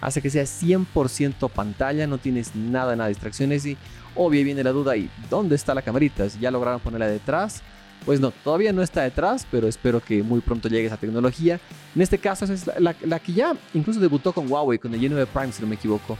hace 0.00 0.22
que 0.22 0.30
sea 0.30 0.44
100% 0.44 1.50
pantalla, 1.50 2.06
no 2.06 2.18
tienes 2.18 2.54
nada, 2.54 2.94
nada 2.94 3.08
de 3.08 3.14
distracciones. 3.14 3.64
Y 3.66 3.76
obvio 4.14 4.44
viene 4.44 4.62
la 4.62 4.70
duda 4.70 4.92
ahí, 4.92 5.10
¿dónde 5.30 5.56
está 5.56 5.74
la 5.74 5.82
camarita? 5.82 6.28
Si 6.28 6.38
ya 6.38 6.50
lograron 6.50 6.80
ponerla 6.80 7.06
detrás 7.06 7.62
pues 8.04 8.20
no, 8.20 8.30
todavía 8.30 8.72
no 8.72 8.82
está 8.82 9.02
detrás, 9.02 9.46
pero 9.50 9.68
espero 9.68 10.00
que 10.00 10.22
muy 10.22 10.40
pronto 10.40 10.68
llegue 10.68 10.86
esa 10.86 10.96
tecnología. 10.96 11.60
En 11.94 12.02
este 12.02 12.18
caso 12.18 12.44
es 12.44 12.68
la, 12.78 13.18
que 13.18 13.32
ya 13.32 13.56
incluso 13.74 14.00
debutó 14.00 14.32
con 14.32 14.50
Huawei, 14.50 14.78
con 14.78 14.94
el 14.94 15.00
Y9 15.00 15.26
Prime, 15.26 15.52
si 15.52 15.62
no 15.62 15.68
me 15.68 15.74
equivoco. 15.74 16.16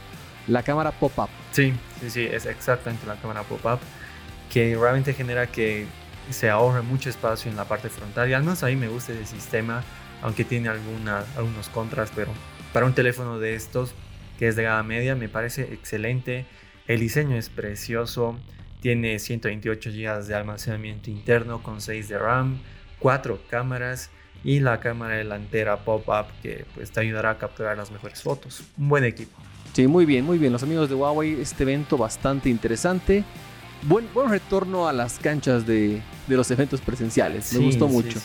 La 0.47 0.63
cámara 0.63 0.91
pop-up. 0.91 1.29
Sí, 1.51 1.73
sí, 1.99 2.09
sí, 2.09 2.23
es 2.23 2.45
exactamente 2.45 3.05
la 3.05 3.15
cámara 3.15 3.43
pop-up 3.43 3.79
que 4.51 4.75
realmente 4.75 5.13
genera 5.13 5.47
que 5.47 5.85
se 6.29 6.49
ahorre 6.49 6.81
mucho 6.81 7.09
espacio 7.09 7.49
en 7.49 7.57
la 7.57 7.65
parte 7.65 7.89
frontal. 7.89 8.29
Y 8.29 8.33
al 8.33 8.43
menos 8.43 8.63
a 8.63 8.67
mí 8.67 8.75
me 8.75 8.87
gusta 8.87 9.13
ese 9.13 9.25
sistema, 9.25 9.83
aunque 10.21 10.43
tiene 10.43 10.69
alguna, 10.69 11.23
algunos 11.37 11.69
contras, 11.69 12.11
pero 12.13 12.31
para 12.73 12.85
un 12.85 12.93
teléfono 12.93 13.39
de 13.39 13.55
estos, 13.55 13.93
que 14.37 14.47
es 14.47 14.55
de 14.55 14.63
gama 14.63 14.83
media, 14.83 15.15
me 15.15 15.29
parece 15.29 15.73
excelente. 15.73 16.45
El 16.87 16.99
diseño 16.99 17.37
es 17.37 17.49
precioso. 17.49 18.37
Tiene 18.81 19.19
128 19.19 19.91
GB 19.91 20.25
de 20.25 20.35
almacenamiento 20.35 21.09
interno 21.09 21.63
con 21.63 21.79
6 21.79 22.09
de 22.09 22.17
RAM, 22.17 22.59
4 22.99 23.39
cámaras 23.49 24.09
y 24.43 24.59
la 24.59 24.79
cámara 24.79 25.15
delantera 25.15 25.77
pop-up 25.77 26.25
que 26.41 26.65
pues, 26.73 26.91
te 26.91 26.99
ayudará 26.99 27.31
a 27.31 27.37
capturar 27.37 27.77
las 27.77 27.91
mejores 27.91 28.21
fotos. 28.21 28.63
Un 28.77 28.89
buen 28.89 29.03
equipo. 29.03 29.37
Sí, 29.73 29.87
muy 29.87 30.05
bien, 30.05 30.25
muy 30.25 30.37
bien. 30.37 30.51
Los 30.51 30.63
amigos 30.63 30.89
de 30.89 30.95
Huawei, 30.95 31.39
este 31.39 31.63
evento 31.63 31.97
bastante 31.97 32.49
interesante. 32.49 33.23
Buen, 33.83 34.07
buen 34.13 34.29
retorno 34.29 34.87
a 34.87 34.93
las 34.93 35.17
canchas 35.19 35.65
de, 35.65 36.01
de 36.27 36.35
los 36.35 36.49
eventos 36.51 36.81
presenciales. 36.81 37.53
Me 37.53 37.65
gustó 37.65 37.87
mucho. 37.87 38.19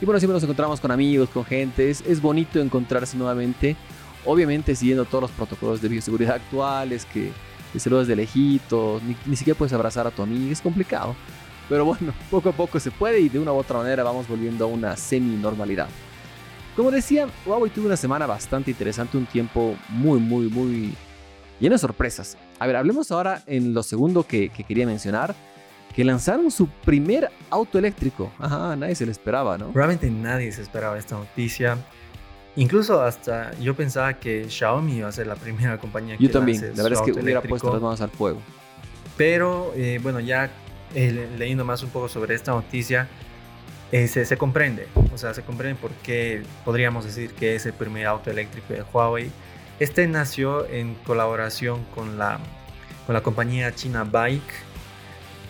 Y 0.00 0.04
bueno, 0.04 0.20
siempre 0.20 0.34
nos 0.34 0.42
encontramos 0.42 0.80
con 0.80 0.90
amigos, 0.90 1.28
con 1.30 1.44
gente. 1.44 1.90
Es, 1.90 2.02
es 2.02 2.20
bonito 2.20 2.60
encontrarse 2.60 3.16
nuevamente. 3.16 3.76
Obviamente 4.24 4.76
siguiendo 4.76 5.04
todos 5.04 5.22
los 5.22 5.30
protocolos 5.32 5.82
de 5.82 5.88
bioseguridad 5.88 6.36
actuales 6.36 7.04
que 7.06 7.32
y 7.74 7.78
saludas 7.78 8.06
de 8.06 8.16
lejitos, 8.16 9.02
ni, 9.02 9.16
ni 9.26 9.36
siquiera 9.36 9.56
puedes 9.56 9.72
abrazar 9.72 10.06
a 10.06 10.10
tu 10.10 10.22
amigo, 10.22 10.52
es 10.52 10.60
complicado. 10.60 11.14
Pero 11.68 11.84
bueno, 11.84 12.12
poco 12.30 12.50
a 12.50 12.52
poco 12.52 12.78
se 12.80 12.90
puede 12.90 13.20
y 13.20 13.28
de 13.28 13.38
una 13.38 13.52
u 13.52 13.56
otra 13.56 13.78
manera 13.78 14.02
vamos 14.02 14.28
volviendo 14.28 14.64
a 14.64 14.68
una 14.68 14.96
semi-normalidad. 14.96 15.88
Como 16.76 16.90
decía, 16.90 17.26
Huawei 17.44 17.70
tuvo 17.70 17.86
una 17.86 17.96
semana 17.96 18.26
bastante 18.26 18.70
interesante, 18.70 19.18
un 19.18 19.26
tiempo 19.26 19.76
muy, 19.90 20.18
muy, 20.18 20.48
muy 20.48 20.94
lleno 21.60 21.74
de 21.74 21.78
sorpresas. 21.78 22.38
A 22.58 22.66
ver, 22.66 22.76
hablemos 22.76 23.10
ahora 23.10 23.42
en 23.46 23.74
lo 23.74 23.82
segundo 23.82 24.26
que, 24.26 24.48
que 24.48 24.64
quería 24.64 24.86
mencionar, 24.86 25.34
que 25.94 26.02
lanzaron 26.04 26.50
su 26.50 26.68
primer 26.68 27.30
auto 27.50 27.78
eléctrico. 27.78 28.32
Ajá, 28.38 28.74
nadie 28.76 28.94
se 28.94 29.04
lo 29.04 29.12
esperaba, 29.12 29.58
¿no? 29.58 29.70
Realmente 29.74 30.10
nadie 30.10 30.50
se 30.50 30.62
esperaba 30.62 30.98
esta 30.98 31.16
noticia. 31.16 31.76
Incluso 32.56 33.02
hasta 33.02 33.56
yo 33.58 33.74
pensaba 33.74 34.14
que 34.14 34.48
Xiaomi 34.48 34.98
iba 34.98 35.08
a 35.08 35.12
ser 35.12 35.26
la 35.26 35.36
primera 35.36 35.78
compañía 35.78 36.18
que 36.18 36.24
Yo 36.24 36.30
también, 36.30 36.60
la 36.76 36.82
verdad 36.82 37.00
es 37.06 37.14
que 37.14 37.20
hubiera 37.20 37.40
puesto 37.40 37.72
las 37.72 37.80
manos 37.80 38.00
al 38.00 38.10
fuego. 38.10 38.42
Pero 39.16 39.72
eh, 39.74 39.98
bueno, 40.02 40.20
ya 40.20 40.50
eh, 40.94 41.30
leyendo 41.38 41.64
más 41.64 41.82
un 41.82 41.90
poco 41.90 42.08
sobre 42.08 42.34
esta 42.34 42.52
noticia, 42.52 43.08
eh, 43.90 44.06
se, 44.06 44.36
comprende, 44.36 44.88
o 45.12 45.18
sea, 45.18 45.34
se 45.34 45.42
comprende 45.42 45.78
por 45.80 45.90
qué 46.02 46.42
podríamos 46.64 47.04
decir 47.04 47.32
que 47.32 47.54
es 47.54 47.66
el 47.66 47.74
primer 47.74 48.06
auto 48.06 48.30
eléctrico 48.30 48.72
de 48.72 48.82
Huawei. 48.82 49.30
Este 49.80 50.06
nació 50.06 50.66
en 50.66 50.94
colaboración 51.06 51.84
con 51.94 52.18
la, 52.18 52.38
con 53.06 53.14
la 53.14 53.22
compañía 53.22 53.74
china 53.74 54.04
Bike 54.04 54.42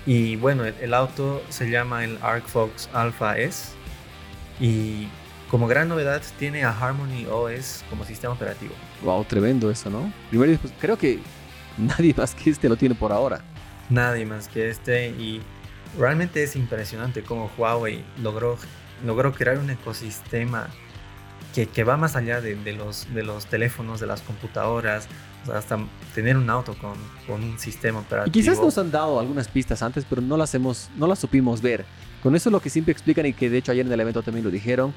y 0.06 0.36
bueno, 0.36 0.64
el, 0.64 0.74
el 0.80 0.94
auto 0.94 1.42
se 1.50 1.70
llama 1.70 2.04
el 2.04 2.18
ArcFox 2.22 2.88
Alpha 2.92 3.38
S 3.38 3.72
y 4.60 5.08
como 5.52 5.68
gran 5.68 5.86
novedad 5.86 6.22
tiene 6.38 6.64
a 6.64 6.70
Harmony 6.70 7.26
OS 7.30 7.84
como 7.90 8.06
sistema 8.06 8.32
operativo. 8.32 8.72
Wow, 9.02 9.22
tremendo 9.24 9.70
eso, 9.70 9.90
¿no? 9.90 10.10
Primero, 10.30 10.58
pues, 10.58 10.72
creo 10.80 10.96
que 10.96 11.20
nadie 11.78 12.14
más 12.16 12.34
que 12.34 12.48
este 12.48 12.70
lo 12.70 12.76
tiene 12.76 12.94
por 12.94 13.12
ahora. 13.12 13.44
Nadie 13.90 14.24
más 14.24 14.48
que 14.48 14.70
este 14.70 15.10
y 15.10 15.42
realmente 15.98 16.42
es 16.42 16.56
impresionante 16.56 17.22
cómo 17.22 17.50
Huawei 17.58 18.02
logró, 18.22 18.56
logró 19.04 19.34
crear 19.34 19.58
un 19.58 19.68
ecosistema 19.68 20.68
que, 21.54 21.66
que 21.66 21.84
va 21.84 21.98
más 21.98 22.16
allá 22.16 22.40
de, 22.40 22.56
los, 22.72 23.12
de 23.12 23.22
los 23.22 23.44
teléfonos, 23.44 24.00
de 24.00 24.06
las 24.06 24.22
computadoras, 24.22 25.06
hasta 25.52 25.78
tener 26.14 26.38
un 26.38 26.48
auto 26.48 26.74
con, 26.78 26.94
con, 27.26 27.44
un 27.44 27.58
sistema 27.58 27.98
operativo. 27.98 28.30
Y 28.30 28.40
quizás 28.40 28.58
nos 28.58 28.78
han 28.78 28.90
dado 28.90 29.20
algunas 29.20 29.48
pistas 29.48 29.82
antes, 29.82 30.06
pero 30.08 30.22
no 30.22 30.38
las, 30.38 30.54
hemos, 30.54 30.88
no 30.96 31.06
las 31.06 31.18
supimos 31.18 31.60
ver. 31.60 31.84
Con 32.22 32.34
eso 32.34 32.48
lo 32.48 32.60
que 32.60 32.70
siempre 32.70 32.92
explican 32.92 33.26
y 33.26 33.34
que 33.34 33.50
de 33.50 33.58
hecho 33.58 33.72
ayer 33.72 33.84
en 33.84 33.92
el 33.92 34.00
evento 34.00 34.22
también 34.22 34.44
lo 34.44 34.50
dijeron, 34.50 34.94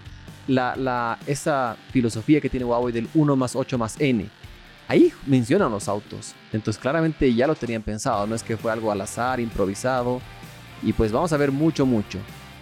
la, 0.47 1.19
esa 1.27 1.77
filosofía 1.91 2.41
que 2.41 2.49
tiene 2.49 2.65
Huawei 2.65 2.93
del 2.93 3.07
1 3.13 3.35
más 3.35 3.55
8 3.55 3.77
más 3.77 3.95
n. 3.99 4.29
Ahí 4.87 5.11
mencionan 5.25 5.71
los 5.71 5.87
autos. 5.87 6.35
Entonces 6.53 6.81
claramente 6.81 7.33
ya 7.33 7.47
lo 7.47 7.55
tenían 7.55 7.81
pensado. 7.81 8.27
No 8.27 8.35
es 8.35 8.43
que 8.43 8.57
fue 8.57 8.71
algo 8.71 8.91
al 8.91 9.01
azar, 9.01 9.39
improvisado. 9.39 10.21
Y 10.83 10.93
pues 10.93 11.11
vamos 11.11 11.33
a 11.33 11.37
ver 11.37 11.51
mucho, 11.51 11.85
mucho. 11.85 12.19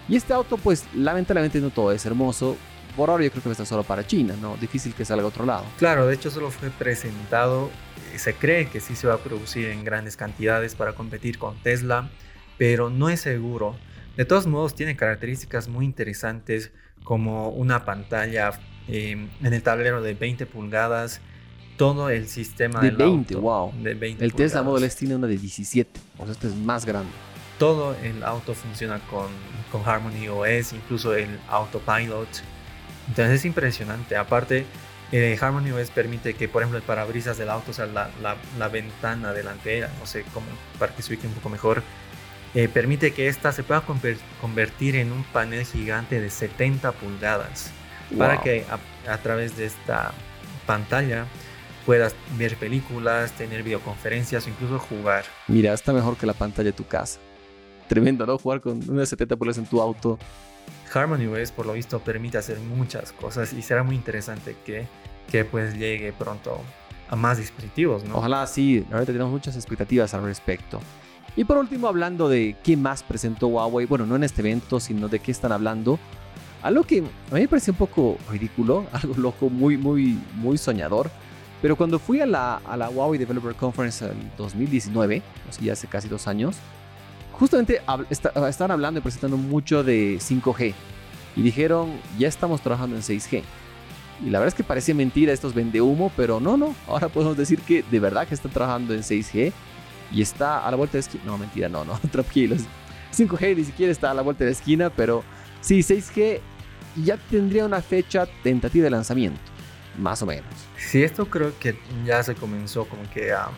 Y 0.08 0.16
este 0.16 0.34
auto 0.34 0.58
pues 0.58 0.86
lamentablemente 0.96 1.60
no 1.60 1.70
todo 1.70 1.92
es 1.92 2.06
hermoso. 2.06 2.56
Por 2.96 3.10
ahora 3.10 3.24
yo 3.24 3.32
creo 3.32 3.44
que 3.44 3.52
está 3.52 3.66
solo 3.66 3.84
para 3.84 4.06
China, 4.06 4.36
¿no? 4.40 4.56
Difícil 4.58 4.94
que 4.94 5.04
salga 5.04 5.24
a 5.24 5.28
otro 5.28 5.46
lado. 5.46 5.66
Claro, 5.78 6.06
de 6.08 6.16
hecho 6.16 6.30
solo 6.30 6.52
fue 6.52 6.70
presentado. 6.70 7.70
Se 8.16 8.36
cree 8.36 8.68
que 8.70 8.80
sí 8.80 8.96
se 8.96 9.08
va 9.08 9.16
a 9.16 9.18
producir 9.18 9.70
en 9.70 9.84
grandes 9.84 10.16
cantidades 10.16 10.76
para 10.76 10.94
competir 10.94 11.38
con 11.40 11.58
Tesla. 11.64 12.10
Pero 12.58 12.90
no 12.90 13.10
es 13.10 13.20
seguro. 13.20 13.76
De 14.16 14.26
todos 14.26 14.46
modos 14.46 14.76
tiene 14.76 14.96
características 14.96 15.68
muy 15.68 15.86
interesantes 15.86 16.72
como 17.04 17.50
una 17.50 17.86
pantalla 17.86 18.52
em, 18.88 19.30
en 19.42 19.54
el 19.54 19.62
tablero 19.64 20.02
de 20.02 20.14
20 20.14 20.46
pulgadas, 20.46 21.22
todo 21.78 22.10
el 22.10 22.28
sistema 22.28 22.80
De 22.82 22.88
del 22.88 22.98
20, 22.98 23.34
auto, 23.36 23.42
wow. 23.42 23.74
De 23.82 23.94
20 23.94 24.24
El 24.24 24.34
Tesla. 24.34 24.62
Model 24.64 24.84
S 24.86 24.98
tiene 24.98 25.16
una 25.16 25.28
de 25.28 25.38
17. 25.38 26.00
O 26.20 26.24
sea, 26.24 26.32
este 26.34 26.48
es 26.48 26.56
más 26.56 26.86
grande. 26.86 27.12
Todo 27.60 27.96
el 28.04 28.24
auto 28.24 28.54
funciona 28.54 29.00
con, 29.10 29.28
con 29.72 29.88
Harmony 29.88 30.28
OS, 30.28 30.74
incluso 30.74 31.14
el 31.16 31.40
autopilot. 31.50 32.28
Entonces 33.08 33.36
es 33.36 33.46
impresionante. 33.46 34.16
Aparte, 34.16 34.66
eh, 35.12 35.38
Harmony 35.40 35.72
OS 35.72 35.90
permite 35.92 36.34
que, 36.36 36.48
por 36.48 36.62
ejemplo, 36.62 36.78
el 36.78 36.84
parabrisas 36.84 37.38
del 37.38 37.50
auto, 37.50 37.72
o 37.72 37.74
sea, 37.74 37.86
la, 37.86 38.10
la- 38.22 38.38
la 38.58 38.68
ventana 38.70 39.34
delantera, 39.34 39.90
no 40.00 40.06
sé 40.06 40.24
cómo, 40.34 40.46
para 40.80 40.96
que 40.96 41.02
se 41.02 41.14
ubique 41.14 41.28
un 41.28 41.34
poco 41.34 41.50
mejor, 41.50 41.84
eh, 42.56 42.68
permite 42.68 43.14
que 43.14 43.28
ésta 43.28 43.52
se 43.52 43.64
pueda 43.64 43.86
conver- 43.86 44.18
convertir 44.42 44.96
en 44.96 45.12
un 45.12 45.24
panel 45.24 45.66
gigante 45.66 46.20
de 46.22 46.30
70 46.30 46.92
pulgadas. 46.94 47.72
Para 48.18 48.42
que 48.42 48.64
a, 48.70 49.12
a 49.12 49.18
través 49.18 49.58
de 49.58 49.66
esta 49.66 50.12
pantalla 50.68 51.26
puedas 51.86 52.14
ver 52.38 52.56
películas, 52.58 53.32
tener 53.32 53.64
videoconferencias 53.64 54.46
o 54.46 54.50
incluso 54.50 54.78
jugar. 54.80 55.26
Mira, 55.48 55.74
está 55.74 55.94
mejor 55.94 56.16
que 56.18 56.26
la 56.26 56.34
pantalla 56.34 56.68
de 56.68 56.74
tu 56.74 56.86
casa. 56.86 57.20
Tremendo, 57.88 58.26
¿no? 58.26 58.38
Jugar 58.38 58.62
con 58.62 58.80
una 58.90 59.06
70 59.06 59.36
pulgadas 59.36 59.58
en 59.58 59.66
tu 59.66 59.82
auto. 59.82 60.20
Harmony 60.94 61.26
OS 61.26 61.52
por 61.52 61.66
lo 61.66 61.74
visto 61.74 62.00
permite 62.00 62.38
hacer 62.38 62.60
muchas 62.60 63.12
cosas 63.14 63.52
y 63.52 63.62
será 63.62 63.84
muy 63.84 63.96
interesante 63.96 64.56
que, 64.66 64.86
que 65.32 65.44
pues 65.44 65.74
llegue 65.76 66.14
pronto 66.14 66.62
a 67.10 67.16
más 67.16 67.38
dispositivos, 67.40 68.04
¿no? 68.04 68.18
Ojalá 68.18 68.46
sí, 68.48 68.86
verdad 68.90 69.08
tenemos 69.08 69.32
muchas 69.32 69.56
expectativas 69.56 70.14
al 70.14 70.24
respecto. 70.24 70.80
Y 71.36 71.46
por 71.46 71.58
último, 71.58 71.88
hablando 71.88 72.30
de 72.30 72.56
qué 72.64 72.78
más 72.78 73.02
presentó 73.04 73.48
Huawei, 73.48 73.86
bueno, 73.88 74.06
no 74.06 74.16
en 74.16 74.24
este 74.24 74.42
evento, 74.42 74.80
sino 74.80 75.08
de 75.08 75.20
qué 75.20 75.32
están 75.32 75.52
hablando. 75.52 75.98
Algo 76.62 76.84
que 76.84 77.00
a 77.00 77.36
mí 77.36 77.42
me 77.42 77.48
pareció 77.48 77.74
un 77.74 77.78
poco 77.78 78.18
ridículo, 78.30 78.86
algo 78.94 79.16
loco, 79.18 79.50
muy, 79.50 79.78
muy, 79.78 80.20
muy 80.36 80.58
soñador. 80.58 81.10
Pero 81.62 81.76
cuando 81.76 81.98
fui 81.98 82.20
a 82.22 82.26
la, 82.26 82.62
Huawei 82.94 83.18
Developer 83.18 83.56
Conference 83.56 84.06
en 84.06 84.32
2019, 84.38 85.22
así 85.50 85.66
ya 85.66 85.74
hace 85.74 85.88
casi 85.88 86.08
dos 86.08 86.28
años, 86.28 86.58
justamente 87.32 87.82
esta- 88.10 88.50
estaban 88.50 88.72
hablando 88.72 89.00
y 89.00 89.02
presentando 89.04 89.38
mucho 89.38 89.84
de 89.84 90.20
5G. 90.20 90.74
Y 91.36 91.42
dijeron, 91.42 91.90
ya 92.20 92.28
estamos 92.28 92.62
trabajando 92.62 92.96
en 92.96 93.02
6G. 93.02 93.42
Y 94.24 94.30
la 94.30 94.40
verdad 94.40 94.50
es 94.50 94.54
que 94.54 94.64
parecía 94.64 94.94
mentira 94.94 95.34
estos 95.34 95.54
vende 95.56 95.82
humo, 95.82 96.12
pero 96.16 96.40
no, 96.40 96.58
no. 96.58 96.76
Ahora 96.88 97.08
podemos 97.10 97.36
decir 97.38 97.60
que 97.60 97.84
de 97.90 98.00
verdad 98.00 98.28
que 98.28 98.36
están 98.36 98.52
trabajando 98.52 98.94
en 98.94 99.00
6G 99.02 99.52
y 100.14 100.22
está 100.22 100.66
a 100.66 100.72
la 100.72 100.78
vuelta 100.78 100.94
de 100.94 101.00
esquina. 101.02 101.24
No, 101.26 101.38
mentira, 101.38 101.68
no, 101.70 101.84
no, 101.84 102.00
tranquilos. 102.12 102.62
5G 103.16 103.56
ni 103.58 103.64
siquiera 103.66 103.92
está 103.92 104.12
a 104.12 104.14
la 104.14 104.22
vuelta 104.22 104.44
de 104.44 104.52
la 104.52 104.56
esquina, 104.58 104.90
pero 104.90 105.24
sí, 105.62 105.80
6G 105.80 106.40
ya 107.04 107.18
tendría 107.18 107.66
una 107.66 107.82
fecha 107.82 108.28
tentativa 108.44 108.84
de 108.86 108.90
lanzamiento, 108.92 109.40
más 109.98 110.22
o 110.22 110.26
menos. 110.26 110.46
Sí, 110.78 111.04
esto 111.04 111.26
creo 111.28 111.58
que 111.60 111.78
ya 112.06 112.22
se 112.24 112.36
comenzó 112.36 112.86
como 112.86 113.04
que 113.12 113.32
a, 113.32 113.50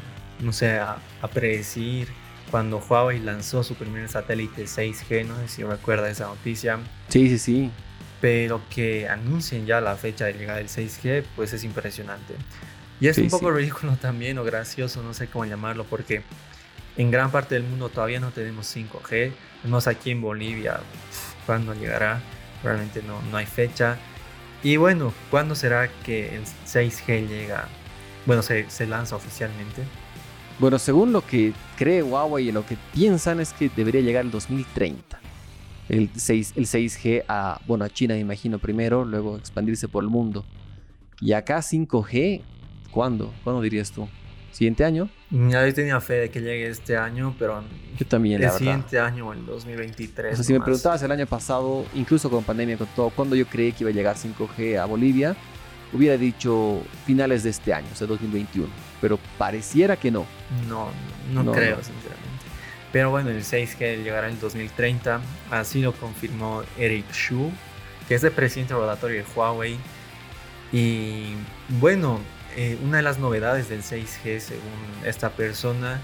no 0.41 0.51
sé, 0.53 0.77
a, 0.77 0.97
a 1.21 1.27
predecir 1.27 2.07
cuando 2.51 2.77
Huawei 2.79 3.19
lanzó 3.19 3.63
su 3.63 3.75
primer 3.75 4.07
satélite 4.07 4.63
6G, 4.65 5.25
no 5.25 5.35
sé 5.41 5.47
si 5.47 5.63
recuerda 5.63 6.09
esa 6.09 6.27
noticia, 6.27 6.79
Sí, 7.09 7.27
sí, 7.29 7.37
sí. 7.39 7.71
pero 8.21 8.61
que 8.69 9.09
anuncien 9.09 9.65
ya 9.65 9.81
la 9.81 9.95
fecha 9.95 10.25
de 10.25 10.33
llegada 10.33 10.59
del 10.59 10.67
6G, 10.69 11.23
pues 11.35 11.51
es 11.53 11.63
impresionante. 11.63 12.35
Y 12.99 13.07
es 13.07 13.15
Sí, 13.15 13.23
un 13.23 13.29
poco 13.29 13.51
sí. 13.51 13.57
ridículo 13.57 13.95
también 13.97 14.37
o 14.37 14.43
gracioso, 14.43 15.03
no 15.03 15.13
sé 15.13 15.27
cómo 15.27 15.45
llamarlo, 15.45 15.83
porque 15.85 16.21
en 16.97 17.11
gran 17.11 17.31
parte 17.31 17.55
del 17.55 17.63
mundo 17.63 17.89
todavía 17.89 18.19
no 18.19 18.31
tenemos 18.31 18.67
5G. 18.67 19.31
Tenemos 19.61 19.87
aquí 19.87 20.11
en 20.11 20.21
Bolivia, 20.21 20.79
¿cuándo 21.45 21.73
llegará? 21.73 22.21
Realmente 22.63 23.01
no, 23.03 23.21
no 23.31 23.37
hay 23.37 23.45
fecha. 23.45 23.97
Y 24.63 24.77
bueno, 24.77 25.13
¿cuándo 25.29 25.55
será 25.55 25.89
que 26.03 26.35
el 26.35 26.43
6G 26.65 27.27
llega? 27.27 27.67
Bueno, 28.25 28.41
se, 28.41 28.69
se 28.69 28.87
lanza 28.87 29.15
oficialmente. 29.15 29.83
Bueno, 30.57 30.79
según 30.79 31.11
lo 31.11 31.21
que 31.25 31.53
cree 31.75 32.01
Huawei 32.01 32.47
y 32.47 32.51
lo 32.51 32.65
que 32.65 32.77
piensan 32.93 33.39
es 33.41 33.51
que 33.53 33.69
debería 33.69 34.01
llegar 34.01 34.23
el 34.25 34.31
2030. 34.31 35.19
El, 35.89 36.09
6, 36.15 36.53
el 36.55 36.65
6G 36.65 37.25
a, 37.27 37.59
bueno, 37.67 37.85
a 37.85 37.89
China, 37.89 38.15
me 38.15 38.21
imagino, 38.21 38.57
primero, 38.57 39.05
luego 39.05 39.37
expandirse 39.37 39.87
por 39.87 40.03
el 40.03 40.09
mundo. 40.09 40.45
Y 41.19 41.33
acá 41.33 41.59
5G, 41.59 42.41
¿cuándo? 42.95 43.33
¿Cuándo 43.43 43.61
dirías 43.61 43.91
tú? 43.91 44.07
¿Siguiente 44.53 44.85
año? 44.85 45.09
Ya 45.29 45.67
yo 45.67 45.73
tenía 45.73 45.99
fe 45.99 46.13
de 46.13 46.29
que 46.31 46.39
llegue 46.39 46.69
este 46.69 46.95
año, 46.95 47.35
pero 47.37 47.61
Yo 47.99 48.05
también, 48.07 48.39
la 48.39 48.47
el 48.47 48.51
verdad. 48.53 48.57
siguiente 48.57 48.99
año 49.01 49.33
el 49.33 49.45
2023. 49.45 50.31
O 50.31 50.35
sea, 50.37 50.45
si 50.45 50.53
me 50.53 50.61
preguntabas 50.61 51.03
el 51.03 51.11
año 51.11 51.25
pasado, 51.27 51.85
incluso 51.93 52.29
con 52.29 52.41
pandemia, 52.45 52.77
con 52.77 52.87
todo, 52.95 53.09
cuándo 53.09 53.35
yo 53.35 53.45
creí 53.47 53.73
que 53.73 53.83
iba 53.83 53.89
a 53.89 53.93
llegar 53.93 54.15
5G 54.15 54.79
a 54.79 54.85
Bolivia, 54.85 55.35
hubiera 55.91 56.15
dicho 56.15 56.81
finales 57.05 57.43
de 57.43 57.49
este 57.49 57.73
año, 57.73 57.87
o 57.91 57.95
sea, 57.97 58.07
2021. 58.07 58.69
Pero 59.01 59.19
pareciera 59.37 59.97
que 59.97 60.09
no. 60.09 60.25
No, 60.69 60.87
no, 61.33 61.43
No, 61.43 61.51
creo, 61.51 61.75
no. 61.75 61.83
sinceramente. 61.83 62.23
Pero 62.93 63.09
bueno, 63.09 63.31
el 63.31 63.43
6G 63.43 64.03
llegará 64.05 64.29
en 64.29 64.39
2030. 64.39 65.19
Así 65.51 65.81
lo 65.81 65.91
confirmó 65.91 66.63
Eric 66.77 67.11
Xu, 67.11 67.51
que 68.07 68.15
es 68.15 68.23
el 68.23 68.31
presidente 68.31 68.73
rotatorio 68.73 69.17
de 69.17 69.25
Huawei. 69.35 69.75
Y 70.71 71.33
bueno, 71.81 72.19
eh, 72.55 72.77
una 72.83 72.97
de 72.97 73.03
las 73.03 73.19
novedades 73.19 73.69
del 73.69 73.83
6G, 73.83 74.39
según 74.39 75.05
esta 75.05 75.31
persona, 75.31 76.01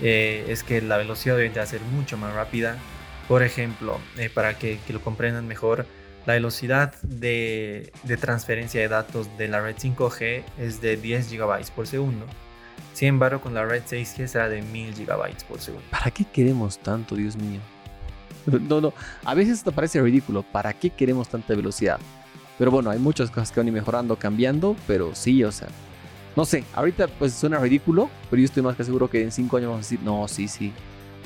eh, 0.00 0.46
es 0.48 0.62
que 0.62 0.80
la 0.80 0.96
velocidad 0.96 1.36
debe 1.36 1.66
ser 1.66 1.80
mucho 1.82 2.16
más 2.16 2.34
rápida. 2.34 2.78
Por 3.28 3.42
ejemplo, 3.42 3.98
eh, 4.16 4.30
para 4.32 4.58
que, 4.58 4.78
lo 4.88 5.00
comprendan 5.02 5.46
mejor, 5.46 5.86
la 6.26 6.34
velocidad 6.34 6.94
de, 7.02 7.92
de 8.04 8.16
transferencia 8.16 8.80
de 8.80 8.88
datos 8.88 9.28
de 9.38 9.48
la 9.48 9.60
red 9.60 9.76
5G 9.76 10.42
es 10.58 10.80
de 10.80 10.96
10 10.96 11.32
GB 11.32 11.70
por 11.74 11.86
segundo. 11.86 12.26
Sin 12.94 13.08
embargo, 13.08 13.40
con 13.40 13.54
la 13.54 13.64
red 13.64 13.82
6G 13.82 14.26
será 14.26 14.48
de 14.48 14.62
1000 14.62 14.94
GB 14.94 15.44
por 15.48 15.60
segundo. 15.60 15.86
¿Para 15.90 16.10
qué 16.10 16.24
queremos 16.24 16.78
tanto, 16.78 17.14
Dios 17.14 17.36
mío? 17.36 17.60
No, 18.46 18.80
no. 18.80 18.94
A 19.24 19.34
veces 19.34 19.58
esto 19.58 19.70
parece 19.70 20.00
ridículo. 20.00 20.42
¿Para 20.42 20.72
qué 20.72 20.88
queremos 20.90 21.28
tanta 21.28 21.54
velocidad? 21.54 22.00
Pero 22.58 22.70
bueno, 22.70 22.90
hay 22.90 22.98
muchas 22.98 23.30
cosas 23.30 23.52
que 23.52 23.60
van 23.60 23.66
a 23.66 23.68
ir 23.68 23.74
mejorando, 23.74 24.16
cambiando, 24.16 24.76
pero 24.86 25.14
sí, 25.14 25.44
o 25.44 25.52
sea. 25.52 25.68
No 26.36 26.44
sé, 26.44 26.64
ahorita 26.74 27.08
pues 27.08 27.34
suena 27.34 27.58
ridículo, 27.58 28.08
pero 28.30 28.40
yo 28.40 28.46
estoy 28.46 28.62
más 28.62 28.76
que 28.76 28.84
seguro 28.84 29.10
que 29.10 29.22
en 29.22 29.32
5 29.32 29.56
años 29.56 29.70
vamos 29.70 29.86
a 29.86 29.88
decir, 29.88 30.00
no, 30.02 30.28
sí, 30.28 30.48
sí, 30.48 30.72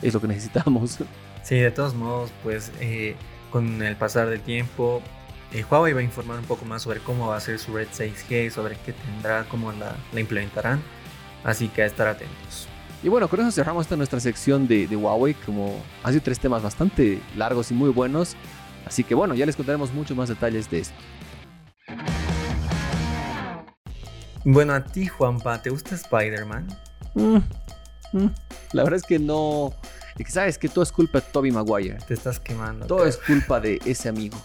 es 0.03 0.15
lo 0.15 0.21
que 0.21 0.29
necesitamos. 0.29 0.99
Sí, 1.45 1.57
de 1.57 1.71
todos 1.71 1.95
modos, 1.95 2.31
pues 2.43 2.73
eh, 2.81 3.17
con 3.51 3.83
el 3.83 3.97
pasar 3.97 4.31
del 4.31 4.41
tiempo, 4.41 5.03
eh, 5.53 5.63
Huawei 5.71 5.93
va 5.93 6.01
a 6.01 6.03
informar 6.03 6.39
un 6.39 6.47
poco 6.47 6.65
más 6.65 6.81
sobre 6.81 7.01
cómo 7.01 7.27
va 7.27 7.37
a 7.37 7.41
ser 7.41 7.59
su 7.59 7.75
red 7.75 7.87
6G, 7.87 8.49
sobre 8.49 8.77
qué 8.77 8.95
tendrá, 8.95 9.45
cómo 9.51 9.71
la, 9.73 9.95
la 10.15 10.21
implementarán. 10.21 10.81
Así 11.45 11.69
que 11.69 11.83
a 11.83 11.85
estar 11.85 12.09
atentos. 12.09 12.67
Y 13.03 13.11
bueno, 13.11 13.29
con 13.29 13.39
eso 13.41 13.51
cerramos 13.51 13.83
esta 13.85 13.97
nuestra 13.97 14.19
sección 14.21 14.67
de, 14.67 14.87
de 14.87 14.97
Huawei, 14.97 15.35
como 15.35 15.79
ha 16.03 16.09
sido 16.09 16.23
tres 16.23 16.41
temas 16.41 16.63
bastante 16.63 17.21
largos 17.37 17.71
y 17.71 17.75
muy 17.75 17.91
buenos. 17.91 18.35
Así 18.87 19.05
que 19.05 19.15
bueno, 19.15 19.35
ya 19.35 19.45
les 19.45 19.55
contaremos 19.55 19.93
muchos 19.93 20.17
más 20.17 20.31
detalles 20.31 20.71
de 20.71 20.81
esto. 20.81 20.95
Bueno, 24.45 24.75
a 24.75 24.85
ti, 24.85 25.07
Juanpa, 25.07 25.61
¿te 25.63 25.71
gusta 25.71 25.95
Spider-Man? 25.95 26.67
Mm, 27.15 27.37
mm. 28.13 28.31
La 28.73 28.83
verdad 28.85 28.99
es 28.99 29.05
que 29.05 29.19
no. 29.19 29.73
Es 30.19 30.27
que 30.27 30.33
sabes 30.33 30.59
que 30.59 30.69
todo 30.69 30.85
es 30.85 30.93
culpa 30.93 31.21
de 31.21 31.27
Toby 31.33 31.51
Maguire. 31.51 31.99
Te 32.07 32.15
estás 32.15 32.39
quemando. 32.39 32.87
Todo 32.87 33.07
es 33.07 33.17
culpa 33.17 33.59
de 33.61 33.81
ese 33.85 34.09
amigo. 34.09 34.37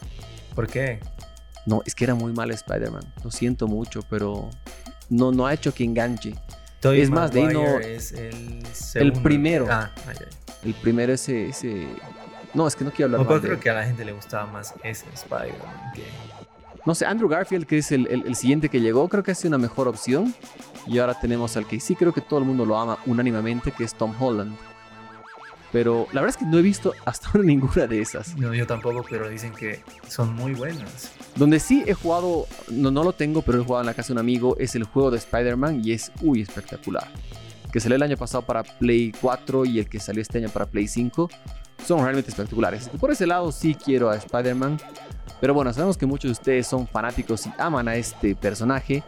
¿Por 0.56 0.68
qué? 0.68 1.00
No, 1.66 1.82
es 1.86 1.94
que 1.94 2.06
era 2.06 2.16
muy 2.16 2.34
mal 2.34 2.50
Spider-Man. 2.52 3.04
Lo 3.24 3.30
siento 3.30 3.68
mucho, 3.68 4.02
pero 4.10 4.50
no, 5.10 5.32
no 5.32 5.46
ha 5.46 5.54
hecho 5.54 5.74
que 5.74 5.84
enganche. 5.84 6.34
Tobey 6.80 7.02
Es 7.02 7.10
más, 7.10 7.32
de 7.32 7.42
ahí 7.42 7.54
no- 7.54 7.62
Maguire 7.64 7.96
es 7.96 8.12
el 8.14 8.66
segundo. 8.74 9.22
primero. 9.22 9.68
Ah. 9.70 9.92
El 10.64 10.74
primero 10.76 11.14
ese, 11.14 11.50
ese... 11.50 11.88
No, 12.54 12.68
es 12.68 12.76
que 12.76 12.84
no 12.84 12.92
quiero 12.92 13.08
hablar 13.08 13.22
No, 13.22 13.30
mal 13.30 13.42
de 13.42 13.48
creo 13.50 13.60
que 13.60 13.70
a 13.70 13.74
la 13.74 13.84
gente 13.86 14.04
le 14.06 14.12
gustaba 14.14 14.46
más 14.48 14.74
ese 14.84 15.06
Spider-Man 15.14 15.92
que... 15.94 16.04
No 16.86 16.96
sé, 16.96 17.06
Andrew 17.06 17.30
Garfield, 17.30 17.66
que 17.66 17.78
es 17.80 17.92
el, 17.92 18.08
el- 18.08 18.26
el 18.26 18.36
siguiente 18.36 18.70
que 18.70 18.80
llegó, 18.82 19.08
creo 19.10 19.24
que 19.24 19.32
ha 19.32 19.36
sido 19.36 19.50
una 19.50 19.58
mejor 19.58 19.88
opción. 19.88 20.34
Y 20.88 20.98
ahora 21.00 21.14
tenemos 21.20 21.56
al 21.58 21.68
que 21.68 21.80
sí 21.80 21.96
creo 21.96 22.14
que 22.14 22.22
todo 22.22 22.40
el 22.40 22.46
mundo 22.46 22.66
lo 22.66 22.78
ama 22.78 22.98
unánimemente, 23.06 23.72
que 23.72 23.84
es 23.84 23.94
Tom 23.94 24.14
Holland. 24.20 24.56
Pero 25.72 26.08
la 26.14 26.22
verdad 26.22 26.30
es 26.36 26.38
que 26.38 26.46
no 26.50 26.58
he 26.58 26.62
visto 26.64 26.94
hasta 27.06 27.28
ahora 27.28 27.44
ninguna 27.44 27.86
de 27.86 28.02
esas. 28.02 28.36
No, 28.38 28.54
yo 28.54 28.66
tampoco, 28.66 29.06
pero 29.08 29.30
dicen 29.30 29.54
que 29.54 29.84
son 30.08 30.34
muy 30.34 30.54
buenas. 30.54 31.12
Donde 31.36 31.60
sí 31.60 31.84
he 31.86 31.94
jugado, 31.94 32.48
no, 32.72 32.90
no 32.92 33.04
lo 33.04 33.14
tengo, 33.14 33.42
pero 33.44 33.62
he 33.62 33.64
jugado 33.64 33.82
en 33.82 33.86
la 33.88 33.94
casa 33.94 34.08
de 34.08 34.14
un 34.14 34.20
amigo, 34.20 34.56
es 34.58 34.76
el 34.76 34.84
juego 34.86 35.12
de 35.12 35.18
Spider-Man 35.20 35.82
y 35.84 35.92
es, 35.92 36.12
uy, 36.22 36.42
espectacular. 36.42 37.08
Que 37.72 37.80
salió 37.80 37.98
el 37.98 38.04
año 38.04 38.18
pasado 38.18 38.42
para 38.44 38.64
Play 38.64 39.12
4 39.22 39.64
y 39.66 39.78
el 39.80 39.88
que 39.88 40.00
salió 40.00 40.24
este 40.24 40.40
año 40.40 40.50
para 40.50 40.66
Play 40.66 40.88
5 40.88 41.30
son 41.86 42.00
realmente 42.04 42.32
espectaculares. 42.32 42.90
Por 43.00 43.12
ese 43.12 43.28
lado 43.28 43.52
sí 43.52 43.76
quiero 43.76 44.10
a 44.10 44.16
Spider-Man. 44.16 44.80
Pero 45.40 45.54
bueno, 45.54 45.72
sabemos 45.74 45.98
que 45.98 46.06
muchos 46.06 46.30
de 46.30 46.34
ustedes 46.34 46.68
son 46.68 46.88
fanáticos 46.88 47.46
y 47.48 47.54
aman 47.58 47.88
a 47.88 47.96
este 47.96 48.36
personaje. 48.36 49.04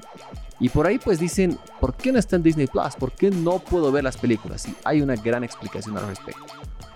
Y 0.59 0.69
por 0.69 0.88
ahí 0.88 1.00
pues 1.00 1.19
dicen, 1.19 1.57
¿por 1.79 1.93
qué 1.95 2.11
no 2.11 2.19
está 2.19 2.35
en 2.35 2.43
Disney 2.43 2.67
Plus? 2.67 2.95
¿Por 2.95 3.11
qué 3.11 3.31
no 3.31 3.59
puedo 3.59 3.91
ver 3.91 4.03
las 4.03 4.17
películas? 4.17 4.67
Y 4.67 4.75
hay 4.83 5.01
una 5.01 5.15
gran 5.15 5.43
explicación 5.43 5.97
al 5.97 6.07
respecto. 6.07 6.45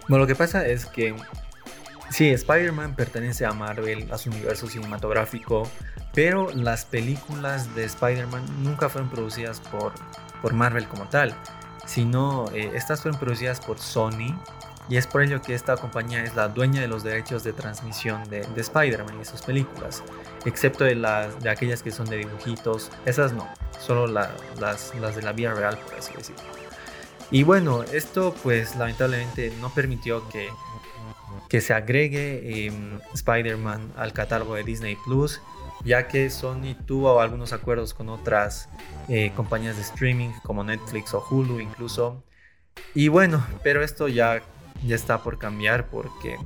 Bueno, 0.07 0.23
lo 0.23 0.27
que 0.27 0.35
pasa 0.35 0.65
es 0.67 0.85
que 0.85 1.15
Sí, 2.09 2.29
Spider-Man 2.29 2.95
pertenece 2.95 3.45
a 3.45 3.51
Marvel, 3.51 4.11
a 4.11 4.17
su 4.17 4.29
universo 4.29 4.67
cinematográfico, 4.67 5.67
pero 6.13 6.51
las 6.53 6.85
películas 6.85 7.73
de 7.75 7.85
Spider-Man 7.85 8.63
nunca 8.63 8.89
fueron 8.89 9.09
producidas 9.09 9.59
por, 9.59 9.93
por 10.41 10.53
Marvel 10.53 10.87
como 10.87 11.09
tal, 11.09 11.35
sino 11.85 12.45
eh, 12.53 12.71
estas 12.75 13.01
fueron 13.01 13.19
producidas 13.19 13.59
por 13.59 13.79
Sony 13.79 14.39
y 14.89 14.97
es 14.97 15.07
por 15.07 15.23
ello 15.23 15.41
que 15.41 15.53
esta 15.53 15.77
compañía 15.77 16.23
es 16.23 16.35
la 16.35 16.47
dueña 16.47 16.81
de 16.81 16.87
los 16.87 17.03
derechos 17.03 17.43
de 17.43 17.53
transmisión 17.53 18.23
de, 18.29 18.41
de 18.41 18.61
Spider-Man 18.61 19.19
y 19.21 19.25
sus 19.25 19.41
películas, 19.41 20.03
excepto 20.45 20.83
de, 20.83 20.95
las, 20.95 21.41
de 21.41 21.49
aquellas 21.49 21.81
que 21.81 21.91
son 21.91 22.07
de 22.07 22.17
dibujitos, 22.17 22.91
esas 23.05 23.33
no, 23.33 23.47
solo 23.79 24.07
las, 24.07 24.29
las 24.59 25.15
de 25.15 25.21
la 25.21 25.31
vida 25.31 25.53
real, 25.53 25.77
por 25.77 25.95
así 25.95 26.13
decirlo. 26.13 26.43
Y 27.31 27.43
bueno, 27.43 27.83
esto 27.83 28.35
pues 28.43 28.75
lamentablemente 28.75 29.51
no 29.59 29.73
permitió 29.73 30.27
que, 30.29 30.49
que 31.49 31.59
se 31.61 31.73
agregue 31.73 32.67
em, 32.67 32.99
Spider-Man 33.13 33.93
al 33.97 34.13
catálogo 34.13 34.55
de 34.55 34.63
Disney 34.63 34.95
Plus, 35.05 35.41
ya 35.83 36.07
que 36.07 36.29
Sony 36.29 36.75
tuvo 36.85 37.19
algunos 37.19 37.53
acuerdos 37.53 37.93
con 37.93 38.09
otras 38.09 38.69
eh, 39.07 39.31
compañías 39.35 39.75
de 39.75 39.81
streaming 39.81 40.29
como 40.43 40.63
Netflix 40.63 41.13
o 41.13 41.25
Hulu 41.27 41.59
incluso. 41.59 42.23
Y 42.93 43.07
bueno, 43.07 43.45
pero 43.63 43.83
esto 43.83 44.07
ya 44.07 44.41
ya 44.85 44.95
está 44.95 45.21
por 45.23 45.37
cambiar 45.37 45.89
porque 45.89 46.37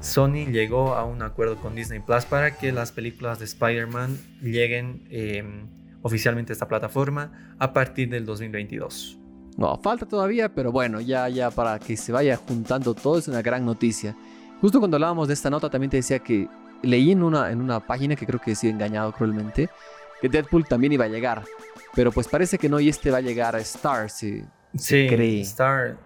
Sony 0.00 0.46
llegó 0.50 0.94
a 0.94 1.04
un 1.04 1.22
acuerdo 1.22 1.56
con 1.56 1.74
Disney 1.74 2.00
Plus 2.00 2.24
para 2.24 2.56
que 2.56 2.72
las 2.72 2.92
películas 2.92 3.38
de 3.38 3.46
Spider-Man 3.46 4.18
lleguen 4.42 5.06
em, 5.10 5.66
oficialmente 6.02 6.52
a 6.52 6.54
esta 6.54 6.68
plataforma 6.68 7.56
a 7.58 7.72
partir 7.72 8.10
del 8.10 8.26
2022. 8.26 9.18
No, 9.56 9.78
falta 9.78 10.06
todavía, 10.06 10.52
pero 10.52 10.72
bueno, 10.72 11.00
ya, 11.00 11.28
ya 11.28 11.50
para 11.50 11.78
que 11.78 11.96
se 11.96 12.12
vaya 12.12 12.36
juntando 12.36 12.92
todo 12.94 13.18
es 13.18 13.28
una 13.28 13.40
gran 13.40 13.64
noticia. 13.64 14.14
Justo 14.60 14.78
cuando 14.78 14.96
hablábamos 14.96 15.28
de 15.28 15.34
esta 15.34 15.48
nota 15.48 15.70
también 15.70 15.90
te 15.90 15.98
decía 15.98 16.18
que 16.18 16.48
leí 16.82 17.12
en 17.12 17.22
una, 17.22 17.50
en 17.50 17.60
una 17.60 17.80
página 17.80 18.16
que 18.16 18.26
creo 18.26 18.40
que 18.40 18.52
he 18.52 18.54
sido 18.54 18.72
engañado 18.72 19.12
cruelmente, 19.12 19.70
que 20.20 20.28
Deadpool 20.28 20.66
también 20.66 20.92
iba 20.92 21.04
a 21.04 21.08
llegar. 21.08 21.44
Pero 21.94 22.10
pues 22.10 22.26
parece 22.28 22.58
que 22.58 22.68
no 22.68 22.80
y 22.80 22.88
este 22.88 23.10
va 23.10 23.18
a 23.18 23.22
llegar 23.22 23.54
a 23.54 23.60
Star, 23.60 24.10
si, 24.10 24.42
Sí, 24.78 25.08
Star. 25.42 25.96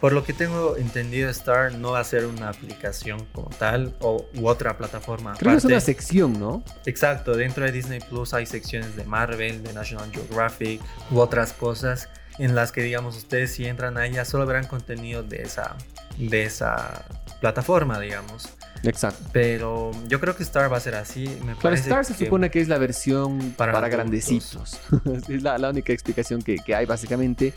Por 0.00 0.12
lo 0.12 0.24
que 0.24 0.32
tengo 0.32 0.76
entendido, 0.76 1.30
Star 1.30 1.74
no 1.74 1.92
va 1.92 2.00
a 2.00 2.04
ser 2.04 2.26
una 2.26 2.48
aplicación 2.48 3.24
como 3.32 3.50
tal 3.50 3.94
o 4.00 4.26
u 4.34 4.48
otra 4.48 4.76
plataforma. 4.76 5.34
Creo 5.38 5.52
que 5.52 5.58
es 5.58 5.64
una 5.64 5.80
sección, 5.80 6.38
¿no? 6.40 6.64
Exacto, 6.86 7.36
dentro 7.36 7.64
de 7.64 7.70
Disney 7.70 8.00
Plus 8.00 8.34
hay 8.34 8.46
secciones 8.46 8.96
de 8.96 9.04
Marvel, 9.04 9.62
de 9.62 9.72
National 9.72 10.10
Geographic 10.12 10.80
u 11.10 11.20
otras 11.20 11.52
cosas 11.52 12.08
en 12.38 12.54
las 12.54 12.72
que, 12.72 12.82
digamos, 12.82 13.16
ustedes 13.16 13.52
si 13.52 13.66
entran 13.66 13.96
a 13.98 14.06
ella 14.06 14.24
solo 14.24 14.46
verán 14.46 14.66
contenido 14.66 15.22
de 15.22 15.42
esa, 15.42 15.76
de 16.18 16.44
esa 16.44 17.04
plataforma, 17.40 18.00
digamos. 18.00 18.48
Exacto. 18.82 19.22
Pero 19.32 19.92
yo 20.08 20.20
creo 20.20 20.36
que 20.36 20.42
Star 20.42 20.72
va 20.72 20.76
a 20.76 20.80
ser 20.80 20.94
así. 20.94 21.24
Me 21.44 21.54
claro, 21.54 21.76
Star 21.76 22.04
se 22.04 22.14
supone 22.14 22.50
que 22.50 22.60
es 22.60 22.68
la 22.68 22.78
versión 22.78 23.54
para, 23.56 23.88
grandecitos. 23.88 24.80
es 25.28 25.42
la, 25.42 25.58
la, 25.58 25.70
única 25.70 25.92
explicación 25.92 26.42
que, 26.42 26.56
que 26.56 26.74
hay 26.74 26.86
básicamente. 26.86 27.54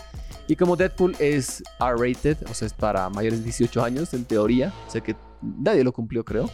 Y 0.48 0.56
como 0.56 0.76
Deadpool 0.76 1.16
es 1.20 1.64
R-rated, 1.80 2.38
o 2.50 2.54
sea, 2.54 2.68
es 2.68 2.74
para 2.74 3.10
mayores 3.10 3.40
de 3.40 3.46
18 3.46 3.84
años 3.84 4.14
en 4.14 4.26
teoría, 4.26 4.72
o 4.88 4.92
sea 4.92 5.02
que 5.02 5.16
nadie 5.42 5.84
lo 5.84 5.92
cumplió, 5.94 6.24
creo. 6.24 6.50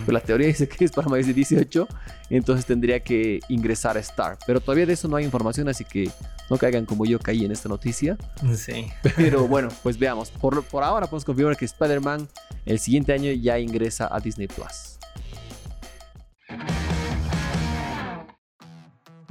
Pero 0.00 0.12
la 0.12 0.20
teoría 0.20 0.46
dice 0.48 0.68
que 0.68 0.84
es 0.84 0.92
para 0.92 1.08
mayores 1.08 1.26
de 1.26 1.34
18, 1.34 1.88
entonces 2.30 2.66
tendría 2.66 3.00
que 3.00 3.40
ingresar 3.48 3.96
a 3.96 4.00
Star. 4.00 4.38
Pero 4.46 4.60
todavía 4.60 4.86
de 4.86 4.94
eso 4.94 5.08
no 5.08 5.16
hay 5.16 5.24
información, 5.24 5.68
así 5.68 5.84
que 5.84 6.10
no 6.50 6.58
caigan 6.58 6.86
como 6.86 7.04
yo 7.06 7.18
caí 7.18 7.44
en 7.44 7.52
esta 7.52 7.68
noticia. 7.68 8.16
Sí. 8.54 8.86
Pero 9.16 9.46
bueno, 9.48 9.68
pues 9.82 9.98
veamos. 9.98 10.30
Por, 10.30 10.62
por 10.64 10.82
ahora 10.82 11.06
podemos 11.06 11.24
confirmar 11.24 11.56
que 11.56 11.64
Spider-Man 11.64 12.28
el 12.64 12.78
siguiente 12.78 13.12
año 13.12 13.32
ya 13.32 13.58
ingresa 13.58 14.08
a 14.14 14.20
Disney 14.20 14.48
Plus. 14.48 14.98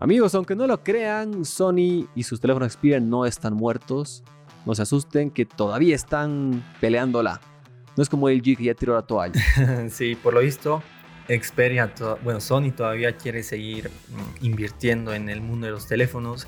Amigos, 0.01 0.33
aunque 0.33 0.55
no 0.55 0.65
lo 0.65 0.83
crean, 0.83 1.45
Sony 1.45 2.07
y 2.15 2.23
sus 2.23 2.41
teléfonos 2.41 2.73
Xperia 2.73 2.99
no 2.99 3.25
están 3.27 3.53
muertos. 3.53 4.23
No 4.65 4.73
se 4.73 4.81
asusten 4.81 5.29
que 5.29 5.45
todavía 5.45 5.95
están 5.95 6.63
peleándola. 6.79 7.39
No 7.95 8.03
es 8.03 8.09
como 8.09 8.29
el 8.29 8.41
G 8.41 8.57
que 8.57 8.65
ya 8.65 8.73
tiró 8.73 8.95
la 8.95 9.01
toalla. 9.01 9.41
sí, 9.89 10.15
por 10.15 10.33
lo 10.33 10.39
visto, 10.39 10.81
Xperia, 11.27 11.91
bueno, 12.23 12.39
Sony 12.39 12.71
todavía 12.75 13.15
quiere 13.17 13.43
seguir 13.43 13.89
mm, 13.89 14.45
invirtiendo 14.45 15.13
en 15.13 15.29
el 15.29 15.41
mundo 15.41 15.67
de 15.67 15.71
los 15.71 15.87
teléfonos 15.87 16.47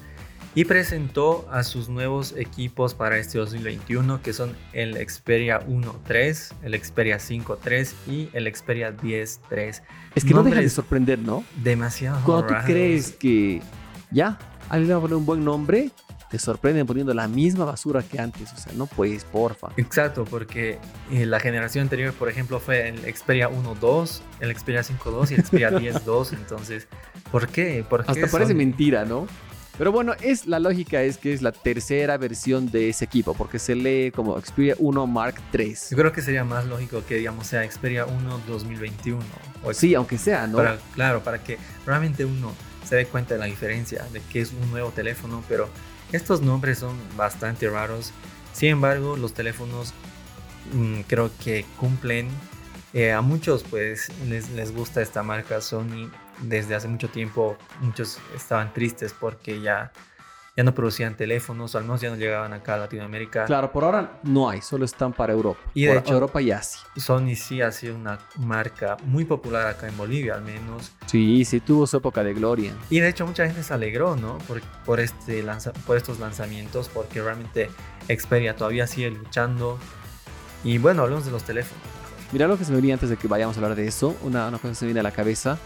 y 0.55 0.65
presentó 0.65 1.47
a 1.51 1.63
sus 1.63 1.89
nuevos 1.89 2.35
equipos 2.37 2.93
para 2.93 3.17
este 3.17 3.39
2021 3.39 4.21
que 4.21 4.33
son 4.33 4.55
el 4.71 4.95
Xperia 4.95 5.65
1.3, 5.65 6.53
el 6.63 6.83
Xperia 6.83 7.17
5.3 7.17 7.93
y 8.07 8.29
el 8.33 8.53
Xperia 8.53 8.95
10.3. 8.95 9.81
Es 10.15 10.25
que 10.25 10.33
no 10.33 10.43
deja 10.43 10.61
de 10.61 10.69
sorprender, 10.69 11.19
¿no? 11.19 11.43
Demasiado. 11.63 12.19
Cuando 12.23 12.47
tú 12.47 12.53
crees 12.65 13.11
que 13.11 13.61
ya 14.11 14.37
alguien 14.69 14.93
va 14.93 14.97
a 14.97 15.01
poner 15.01 15.17
un 15.17 15.25
buen 15.25 15.43
nombre, 15.43 15.89
te 16.33 16.39
sorprenden 16.39 16.87
poniendo 16.87 17.13
la 17.13 17.27
misma 17.27 17.63
basura 17.63 18.01
que 18.01 18.19
antes. 18.19 18.51
O 18.53 18.57
sea, 18.57 18.73
no 18.73 18.87
puedes, 18.87 19.23
porfa. 19.23 19.67
Exacto, 19.77 20.25
porque 20.25 20.79
eh, 21.11 21.27
la 21.27 21.39
generación 21.39 21.83
anterior, 21.83 22.11
por 22.11 22.27
ejemplo, 22.27 22.59
fue 22.59 22.89
el 22.89 22.97
Xperia 23.15 23.51
1.2, 23.51 24.21
el 24.39 24.57
Xperia 24.57 24.81
5.2 24.81 25.29
y 25.29 25.33
el 25.35 25.45
Xperia 25.45 25.69
10.2. 26.03 26.33
Entonces, 26.33 26.87
¿por 27.31 27.47
qué? 27.49 27.85
¿Por 27.87 28.03
qué 28.03 28.13
Hasta 28.13 28.25
parece 28.35 28.55
mentira, 28.55 29.05
¿no? 29.05 29.27
Pero 29.77 29.91
bueno, 29.91 30.15
es, 30.21 30.47
la 30.47 30.57
lógica 30.57 31.03
es 31.03 31.19
que 31.19 31.33
es 31.33 31.43
la 31.43 31.51
tercera 31.51 32.17
versión 32.17 32.71
de 32.71 32.89
ese 32.89 33.05
equipo, 33.05 33.35
porque 33.35 33.59
se 33.59 33.75
lee 33.75 34.09
como 34.09 34.35
Xperia 34.41 34.73
1 34.79 35.05
Mark 35.05 35.35
III. 35.53 35.75
Yo 35.91 35.97
creo 35.97 36.11
que 36.13 36.23
sería 36.23 36.43
más 36.43 36.65
lógico 36.65 37.03
que, 37.07 37.17
digamos, 37.17 37.45
sea 37.45 37.63
Xperia 37.69 38.07
1 38.07 38.41
2021. 38.47 39.21
O 39.63 39.71
sí, 39.71 39.93
aunque 39.93 40.17
sea, 40.17 40.47
¿no? 40.47 40.63
claro, 40.95 41.23
para 41.23 41.43
que 41.43 41.59
realmente 41.85 42.25
uno 42.25 42.51
se 42.83 42.95
dé 42.95 43.05
cuenta 43.05 43.35
de 43.35 43.39
la 43.39 43.45
diferencia, 43.45 44.03
de 44.11 44.19
que 44.31 44.41
es 44.41 44.51
un 44.51 44.71
nuevo 44.71 44.89
teléfono, 44.89 45.43
pero 45.47 45.69
estos 46.13 46.41
nombres 46.41 46.79
son 46.79 46.97
bastante 47.17 47.69
raros. 47.69 48.11
Sin 48.53 48.69
embargo, 48.69 49.17
los 49.17 49.33
teléfonos 49.33 49.93
mm, 50.73 51.01
creo 51.01 51.31
que 51.43 51.65
cumplen. 51.79 52.29
Eh, 52.93 53.11
a 53.11 53.21
muchos 53.21 53.63
pues 53.63 54.11
les, 54.27 54.51
les 54.51 54.71
gusta 54.71 55.01
esta 55.01 55.23
marca 55.23 55.61
Sony 55.61 56.11
desde 56.41 56.75
hace 56.75 56.87
mucho 56.87 57.09
tiempo 57.09 57.57
muchos 57.81 58.19
estaban 58.35 58.71
tristes 58.71 59.13
porque 59.19 59.61
ya, 59.61 59.91
ya 60.55 60.63
no 60.63 60.75
producían 60.75 61.17
teléfonos, 61.17 61.73
o 61.73 61.77
al 61.79 61.83
menos 61.83 62.01
ya 62.01 62.11
no 62.11 62.15
llegaban 62.15 62.53
acá 62.53 62.75
a 62.75 62.77
Latinoamérica. 62.77 63.45
Claro, 63.45 63.71
por 63.71 63.83
ahora 63.83 64.19
no 64.23 64.49
hay, 64.49 64.61
solo 64.61 64.85
están 64.85 65.11
para 65.11 65.33
Europa. 65.33 65.59
Y 65.73 65.85
de 65.85 65.97
hecho, 65.97 66.13
Europa 66.13 66.41
y 66.41 66.51
Asia. 66.51 66.81
Sony 66.95 67.35
sí 67.35 67.61
ha 67.61 67.71
sido 67.71 67.95
una 67.95 68.19
marca 68.37 68.97
muy 69.05 69.25
popular 69.25 69.65
acá 69.67 69.87
en 69.87 69.97
Bolivia, 69.97 70.35
al 70.35 70.43
menos. 70.43 70.91
Sí, 71.07 71.43
sí 71.45 71.59
tuvo 71.59 71.87
su 71.87 71.97
época 71.97 72.23
de 72.23 72.35
gloria. 72.35 72.73
Y 72.91 72.99
de 72.99 73.09
hecho 73.09 73.25
mucha 73.25 73.47
gente 73.47 73.63
se 73.63 73.73
alegró, 73.73 74.15
¿no? 74.15 74.37
Por, 74.39 74.61
por, 74.85 74.99
este 74.99 75.43
por 75.87 75.97
estos 75.97 76.19
lanzamientos, 76.19 76.87
porque 76.89 77.21
realmente 77.21 77.69
Xperia 78.07 78.55
todavía 78.55 78.85
sigue 78.85 79.09
luchando. 79.09 79.79
Y 80.63 80.77
bueno, 80.77 81.01
hablemos 81.01 81.25
de 81.25 81.31
los 81.31 81.43
teléfonos. 81.43 81.83
Mira 82.31 82.47
lo 82.47 82.57
que 82.57 82.65
se 82.65 82.71
me 82.71 82.77
venía 82.77 82.93
antes 82.93 83.09
de 83.09 83.17
que 83.17 83.27
vayamos 83.27 83.57
a 83.57 83.59
hablar 83.59 83.75
de 83.75 83.87
eso. 83.87 84.15
Una, 84.21 84.47
una 84.47 84.57
cosa 84.57 84.69
que 84.69 84.75
se 84.75 84.85
me 84.85 84.89
viene 84.89 84.99
a 84.99 85.03
la 85.03 85.11
cabeza. 85.11 85.57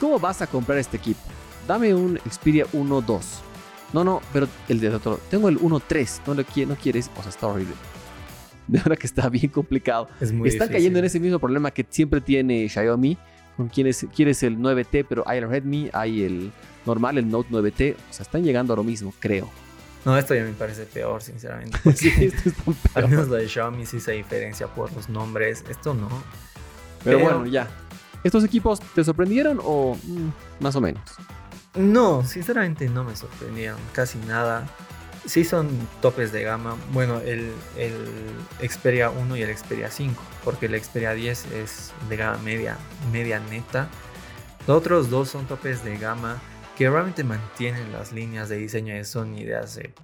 ¿Cómo 0.00 0.18
vas 0.18 0.42
a 0.42 0.48
comprar 0.48 0.78
este 0.78 0.96
equipo? 0.96 1.20
Dame 1.68 1.94
un 1.94 2.18
Xperia 2.28 2.66
1.2. 2.72 3.53
No, 3.94 4.02
no, 4.02 4.20
pero 4.32 4.48
el 4.68 4.80
de 4.80 4.90
otro. 4.90 5.20
Tengo 5.30 5.48
el 5.48 5.60
1.3. 5.60 6.22
No 6.26 6.34
lo 6.34 6.66
no 6.66 6.74
quieres. 6.74 7.10
O 7.16 7.22
sea, 7.22 7.30
está 7.30 7.46
horrible. 7.46 7.74
De 8.66 8.78
verdad 8.78 8.98
que 8.98 9.06
está 9.06 9.28
bien 9.28 9.48
complicado. 9.48 10.08
Es 10.20 10.32
muy 10.32 10.48
Están 10.48 10.68
cayendo 10.68 10.98
en 10.98 11.04
ese 11.04 11.20
mismo 11.20 11.38
problema 11.38 11.70
que 11.70 11.86
siempre 11.88 12.20
tiene 12.20 12.68
Xiaomi. 12.68 13.16
Con 13.56 13.68
quienes 13.68 14.04
quieres 14.12 14.42
el 14.42 14.58
9T, 14.58 15.06
pero 15.08 15.22
hay 15.28 15.38
el 15.38 15.48
Redmi, 15.48 15.88
hay 15.92 16.24
el 16.24 16.50
normal, 16.84 17.18
el 17.18 17.30
Note 17.30 17.50
9T. 17.52 17.94
O 17.94 18.12
sea, 18.12 18.24
están 18.24 18.42
llegando 18.42 18.72
a 18.72 18.76
lo 18.76 18.82
mismo, 18.82 19.14
creo. 19.20 19.48
No, 20.04 20.18
esto 20.18 20.34
ya 20.34 20.42
me 20.42 20.50
parece 20.50 20.86
peor, 20.86 21.22
sinceramente. 21.22 21.78
sí, 21.94 22.08
esto 22.18 22.48
está 22.48 22.64
peor. 22.64 23.04
Al 23.04 23.08
menos 23.08 23.28
lo 23.28 23.36
de 23.36 23.48
Xiaomi 23.48 23.86
sí 23.86 24.00
se 24.00 24.10
diferencia 24.10 24.66
por 24.66 24.92
los 24.92 25.08
nombres. 25.08 25.64
Esto 25.68 25.94
no. 25.94 26.08
pero 27.04 27.20
bueno, 27.20 27.46
ya. 27.46 27.68
¿Estos 28.24 28.42
equipos 28.42 28.80
te 28.80 29.04
sorprendieron 29.04 29.60
o 29.62 29.96
mm, 30.02 30.64
más 30.64 30.74
o 30.74 30.80
menos? 30.80 31.02
No, 31.74 32.24
sinceramente 32.24 32.88
no 32.88 33.04
me 33.04 33.16
sorprendieron 33.16 33.78
casi 33.92 34.18
nada. 34.18 34.66
Sí 35.26 35.44
son 35.44 35.68
topes 36.00 36.32
de 36.32 36.42
gama. 36.42 36.76
Bueno, 36.92 37.20
el, 37.20 37.52
el, 37.76 38.68
Xperia 38.68 39.10
1 39.10 39.36
y 39.36 39.42
el 39.42 39.56
Xperia 39.56 39.90
5, 39.90 40.22
porque 40.44 40.66
el 40.66 40.80
Xperia 40.80 41.12
10 41.14 41.52
es 41.52 41.92
de 42.08 42.16
gama 42.16 42.38
media, 42.38 42.76
media 43.12 43.40
neta. 43.40 43.88
Los 44.66 44.78
otros 44.78 45.10
dos 45.10 45.30
son 45.30 45.46
topes 45.46 45.84
de 45.84 45.96
gama 45.98 46.40
que 46.76 46.88
realmente 46.88 47.24
mantienen 47.24 47.92
las 47.92 48.12
líneas 48.12 48.48
de 48.48 48.56
diseño 48.56 48.94
de 48.94 49.04
Sony 49.04 49.44
de 49.44 49.56
hace 49.56 49.94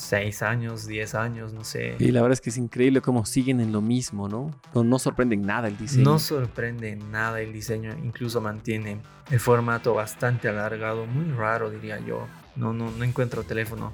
6 0.00 0.42
años, 0.42 0.86
10 0.86 1.14
años, 1.14 1.52
no 1.52 1.64
sé. 1.64 1.96
Y 1.98 2.10
la 2.10 2.22
verdad 2.22 2.32
es 2.34 2.40
que 2.40 2.50
es 2.50 2.56
increíble 2.56 3.00
cómo 3.00 3.24
siguen 3.26 3.60
en 3.60 3.72
lo 3.72 3.80
mismo, 3.80 4.28
¿no? 4.28 4.50
No, 4.74 4.82
no 4.82 4.98
sorprende 4.98 5.36
nada 5.36 5.68
el 5.68 5.76
diseño. 5.76 6.04
No 6.04 6.18
sorprende 6.18 6.96
nada 6.96 7.40
el 7.40 7.52
diseño, 7.52 7.96
incluso 8.02 8.40
mantiene 8.40 9.00
el 9.30 9.40
formato 9.40 9.94
bastante 9.94 10.48
alargado, 10.48 11.06
muy 11.06 11.30
raro 11.32 11.70
diría 11.70 11.98
yo. 12.00 12.26
No, 12.56 12.72
no, 12.72 12.90
no 12.90 13.04
encuentro 13.04 13.42
teléfono 13.44 13.92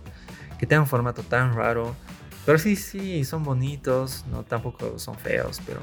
que 0.58 0.66
tenga 0.66 0.82
un 0.82 0.88
formato 0.88 1.22
tan 1.22 1.54
raro. 1.54 1.94
Pero 2.44 2.58
sí, 2.58 2.76
sí, 2.76 3.24
son 3.24 3.42
bonitos, 3.42 4.24
no 4.30 4.44
tampoco 4.44 4.98
son 4.98 5.16
feos, 5.16 5.60
pero 5.66 5.80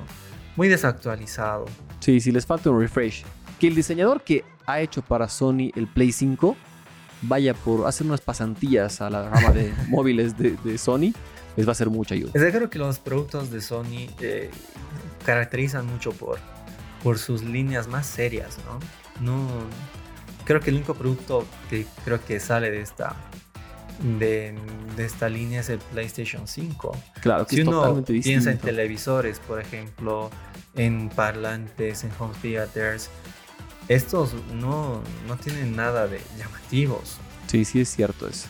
muy 0.55 0.69
desactualizado. 0.69 1.65
Sí, 1.99 2.19
sí, 2.19 2.31
les 2.31 2.45
falta 2.45 2.69
un 2.69 2.79
refresh. 2.79 3.23
Que 3.59 3.67
el 3.67 3.75
diseñador 3.75 4.21
que 4.21 4.43
ha 4.65 4.79
hecho 4.79 5.01
para 5.01 5.27
Sony 5.27 5.71
el 5.75 5.87
Play 5.87 6.11
5 6.11 6.55
vaya 7.23 7.53
por 7.53 7.87
hacer 7.87 8.07
unas 8.07 8.21
pasantías 8.21 9.01
a 9.01 9.09
la 9.09 9.29
rama 9.29 9.51
de 9.51 9.73
móviles 9.89 10.37
de, 10.37 10.57
de 10.63 10.77
Sony, 10.77 11.13
les 11.55 11.67
va 11.67 11.71
a 11.71 11.75
ser 11.75 11.89
mucha 11.89 12.15
ayuda. 12.15 12.31
Es 12.33 12.41
creo 12.41 12.69
que 12.69 12.79
los 12.79 12.99
productos 12.99 13.51
de 13.51 13.61
Sony 13.61 14.07
eh, 14.19 14.49
caracterizan 15.25 15.85
mucho 15.85 16.11
por, 16.11 16.39
por 17.03 17.17
sus 17.19 17.43
líneas 17.43 17.87
más 17.87 18.05
serias, 18.05 18.57
¿no? 18.65 18.79
No. 19.23 19.47
Creo 20.45 20.59
que 20.59 20.71
el 20.71 20.77
único 20.77 20.93
producto 20.95 21.45
que 21.69 21.85
creo 22.03 22.23
que 22.23 22.39
sale 22.39 22.71
de 22.71 22.81
esta. 22.81 23.15
De, 24.19 24.55
de 24.97 25.05
esta 25.05 25.29
línea 25.29 25.61
es 25.61 25.69
el 25.69 25.77
PlayStation 25.77 26.47
5. 26.47 26.97
Claro, 27.21 27.45
que 27.45 27.55
Si 27.55 27.61
es 27.61 27.67
uno 27.67 27.77
totalmente 27.77 28.13
piensa 28.13 28.31
en 28.49 28.55
distinto. 28.55 28.65
televisores, 28.65 29.39
por 29.39 29.61
ejemplo, 29.61 30.31
en 30.75 31.09
parlantes, 31.09 32.03
en 32.03 32.09
home 32.19 32.33
theaters, 32.41 33.09
estos 33.87 34.33
no, 34.53 35.01
no 35.27 35.37
tienen 35.37 35.75
nada 35.75 36.07
de 36.07 36.21
llamativos. 36.37 37.17
Sí, 37.47 37.65
sí 37.65 37.81
es 37.81 37.89
cierto 37.89 38.27
eso. 38.27 38.47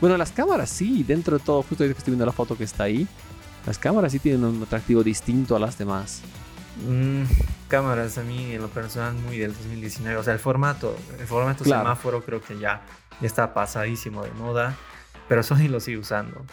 Bueno, 0.00 0.16
las 0.16 0.32
cámaras 0.32 0.68
sí, 0.68 1.04
dentro 1.04 1.38
de 1.38 1.44
todo, 1.44 1.62
justo 1.62 1.84
que 1.84 1.90
estoy 1.90 2.12
viendo 2.12 2.26
la 2.26 2.32
foto 2.32 2.56
que 2.56 2.64
está 2.64 2.84
ahí, 2.84 3.06
las 3.66 3.78
cámaras 3.78 4.12
sí 4.12 4.18
tienen 4.18 4.44
un 4.44 4.62
atractivo 4.62 5.02
distinto 5.02 5.54
a 5.54 5.58
las 5.60 5.78
demás. 5.78 6.22
Mm, 6.86 7.22
cámaras 7.68 8.18
a 8.18 8.22
mí 8.22 8.52
en 8.52 8.62
lo 8.62 8.68
personal 8.68 9.14
muy 9.14 9.38
del 9.38 9.52
2019, 9.54 10.16
o 10.18 10.22
sea, 10.24 10.32
el 10.32 10.38
formato, 10.40 10.96
el 11.18 11.26
formato 11.26 11.64
Claro. 11.64 11.82
semáforo 11.82 12.24
creo 12.24 12.40
que 12.42 12.58
ya, 12.58 12.82
ya 13.20 13.26
está 13.26 13.54
pasadísimo 13.54 14.24
de 14.24 14.30
moda, 14.32 14.76
pero 15.28 15.42
Sony 15.42 15.68
lo 15.68 15.80
sigue 15.80 15.98
usando. 15.98 16.44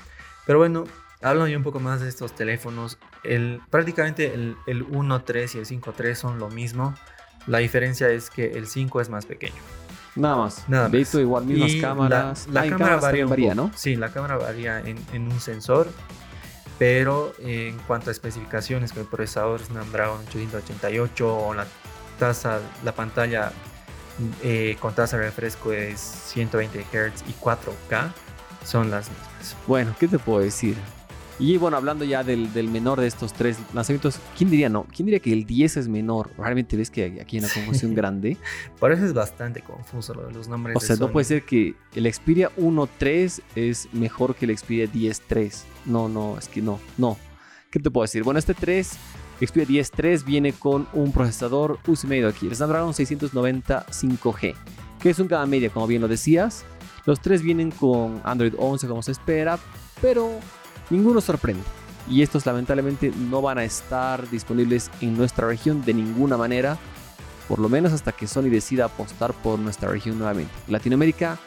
Pero 0.46 0.60
bueno, 0.60 0.86
yo 1.22 1.58
un 1.58 1.64
poco 1.64 1.80
más 1.80 2.02
de 2.02 2.10
estos 2.10 2.36
teléfonos, 2.36 2.98
el, 3.24 3.62
prácticamente 3.70 4.34
el, 4.34 4.56
el 4.68 4.86
1.3 4.88 5.56
y 5.56 5.58
el 5.60 5.66
5.3 5.66 6.16
son 6.16 6.38
lo 6.40 6.50
mismo, 6.50 6.94
la 7.50 7.58
diferencia 7.60 8.08
es 8.10 8.30
que 8.30 8.52
el 8.52 8.68
5 8.68 9.02
es 9.02 9.10
más 9.10 9.26
pequeño. 9.26 9.56
Nada 10.16 10.38
más. 10.38 10.68
Nada 10.68 10.90
de 10.90 11.02
hecho, 11.02 11.20
igual 11.20 11.46
mismas 11.46 11.72
Y 11.72 11.82
cámaras. 11.82 12.48
La, 12.48 12.54
la 12.54 12.60
Ah, 12.62 12.64
cámara 12.64 12.78
cámaras 12.78 13.02
varía, 13.02 13.24
un 13.26 13.30
varía. 13.30 13.56
¿no? 13.56 13.72
Sí, 13.76 13.96
la 13.96 14.10
cámara 14.12 14.38
varía 14.38 14.80
en, 14.80 14.98
en 15.14 15.32
un 15.32 15.40
sensor, 15.40 15.88
pero 16.78 17.34
en 17.40 17.78
cuanto 17.80 18.10
a 18.10 18.12
especificaciones, 18.12 18.92
con 18.94 19.02
el 19.04 19.08
procesador 19.08 19.62
Snapdragon 19.62 20.22
888 20.30 21.38
o 21.38 21.54
la 21.54 21.66
tasa, 22.18 22.60
la 22.84 22.94
pantalla 22.94 23.52
eh, 24.44 24.76
con 24.80 24.94
tasa 24.94 25.18
de 25.18 25.24
refresco 25.24 25.72
es 25.72 26.00
120 26.00 26.80
Hz 26.92 27.24
y 27.28 27.34
4K, 27.34 28.12
son 28.66 28.92
las 28.92 29.10
mismas. 29.10 29.56
Bueno, 29.68 29.96
¿qué 30.00 30.08
te 30.08 30.20
puedo 30.20 30.40
decir? 30.42 30.76
Y 31.39 31.56
bueno, 31.56 31.78
hablando 31.78 32.04
ya 32.04 32.21
del, 32.21 32.52
del 32.52 32.67
menor 32.67 32.99
de 32.99 33.08
estos 33.08 33.32
tres 33.32 33.58
lanzamientos, 33.73 34.19
¿quién 34.38 34.49
diría 34.49 34.67
no? 34.67 34.86
¿Quién 34.93 35.06
diría 35.06 35.21
que 35.21 35.32
el 35.32 35.45
10 35.45 35.78
es 35.78 35.88
menor? 35.88 36.32
Realmente 36.38 36.75
ves 36.75 36.91
que 36.91 37.19
aquí 37.21 37.38
hay 37.38 37.43
una 37.43 37.54
confusión 37.54 37.95
grande. 37.95 38.36
Por 38.78 38.91
eso 38.91 39.06
es 39.06 39.13
bastante 39.13 39.62
confuso 39.62 40.13
lo 40.13 40.28
de 40.28 40.34
los 40.34 40.49
nombres. 40.49 40.75
O 40.75 40.82
de 40.82 40.86
sea, 40.86 40.97
no 40.97 41.12
puede 41.12 41.23
ser 41.23 41.43
que 41.43 41.75
el 41.95 42.13
Xperia 42.13 42.52
1.3 42.58 43.41
es 43.56 43.88
mejor 43.93 44.36
que 44.36 44.47
el 44.47 44.58
Xperia 44.58 44.86
10.3. 44.86 45.63
No, 45.86 46.10
no, 46.10 46.38
es 46.38 46.49
que 46.49 46.62
no, 46.62 46.78
no. 46.97 47.17
¿Qué 47.71 47.80
te 47.80 47.89
puedo 47.89 48.04
decir? 48.04 48.23
Bueno, 48.23 48.38
este 48.38 48.54
3, 48.54 48.97
Xperia 49.39 49.82
10.3 49.84 50.25
viene 50.25 50.52
con 50.52 50.88
un 50.91 51.13
procesador 51.13 51.80
uso 51.88 52.06
medio 52.08 52.28
aquí, 52.28 52.47
el 52.47 52.56
Snapdragon 52.56 52.93
690 52.93 53.86
5G, 53.86 54.56
que 54.99 55.10
es 55.10 55.19
un 55.19 55.30
gama 55.30 55.45
media, 55.45 55.69
como 55.69 55.88
bien 55.88 56.02
lo 56.02 56.10
decías. 56.10 56.65
Los 57.06 57.21
tres 57.21 57.41
vienen 57.41 57.71
con 57.71 58.21
Android 58.25 58.54
11 58.58 58.88
como 58.88 59.02
se 59.02 59.13
espera, 59.13 59.58
pero 60.02 60.39
ninguno 60.89 61.21
sorprende. 61.21 61.63
Y 62.10 62.23
estos 62.23 62.45
lamentablemente 62.45 63.12
no 63.15 63.41
van 63.41 63.60
a 63.60 63.63
estar 63.63 64.30
disponibles 64.30 64.89
en 65.02 65.15
nuestra 65.15 65.47
región 65.47 65.84
de 65.86 65.93
ninguna 65.93 66.38
manera, 66.38 66.78
por 67.47 67.60
lo 67.60 67.69
menos 67.69 67.93
hasta 67.93 68.12
que 68.12 68.28
Sony 68.28 68.49
decida 68.49 68.86
apostar 68.86 69.34
por 69.34 69.60
nuestra 69.60 69.89
región 69.89 70.17
nuevamente. 70.17 70.52
Latinoamérica 70.67 71.38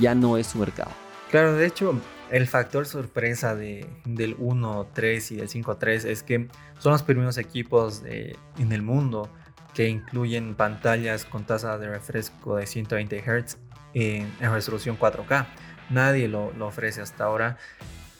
ya 0.00 0.14
no 0.14 0.38
es 0.38 0.46
su 0.46 0.58
mercado. 0.58 0.90
Claro, 1.30 1.54
de 1.54 1.66
hecho, 1.66 2.00
el 2.30 2.46
factor 2.46 2.86
sorpresa 2.86 3.54
de, 3.54 3.86
del 4.04 4.36
1.3 4.38 5.32
y 5.32 5.36
del 5.36 5.48
5.3 5.48 6.06
es 6.06 6.22
que 6.22 6.48
son 6.78 6.92
los 6.92 7.02
primeros 7.02 7.38
equipos 7.38 8.02
en 8.06 8.72
el 8.72 8.82
mundo 8.82 9.28
que 9.74 9.88
incluyen 9.88 10.54
pantallas 10.54 11.24
con 11.24 11.44
tasa 11.44 11.76
de 11.78 11.88
refresco 11.88 12.56
de 12.56 12.66
120 12.66 13.22
Hz 13.22 13.58
en, 13.94 14.32
en 14.40 14.52
resolución 14.52 14.98
4K. 14.98 15.46
Nadie 15.90 16.28
lo, 16.28 16.52
lo 16.52 16.66
ofrece 16.66 17.02
hasta 17.02 17.24
ahora, 17.24 17.58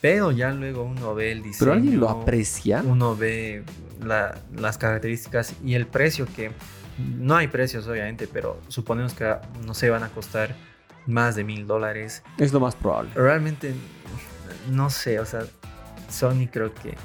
pero 0.01 0.31
ya 0.31 0.51
luego 0.51 0.83
uno 0.83 1.13
ve 1.15 1.31
el 1.31 1.41
diseño. 1.43 1.59
Pero 1.59 1.71
alguien 1.73 1.99
lo 1.99 2.09
aprecia. 2.09 2.81
Uno 2.85 3.15
ve 3.15 3.63
la- 4.03 4.37
las 4.55 4.77
características 4.77 5.53
y 5.63 5.73
el 5.75 5.87
precio 5.87 6.27
que 6.35 6.51
no 6.97 7.35
hay 7.35 7.47
precios 7.47 7.87
obviamente, 7.87 8.27
pero 8.27 8.59
suponemos 8.67 9.13
que 9.13 9.35
no 9.65 9.73
se 9.73 9.89
van 9.89 10.03
a 10.03 10.09
costar 10.09 10.55
más 11.05 11.35
de 11.35 11.43
mil 11.43 11.65
dólares. 11.67 12.23
Es 12.37 12.51
lo 12.53 12.59
más 12.59 12.75
probable. 12.75 13.11
Realmente 13.15 13.73
no 14.71 14.89
sé, 14.89 15.19
o 15.19 15.25
sea, 15.25 15.41
Sony 16.09 16.47
creo 16.51 16.73
que 16.73 16.95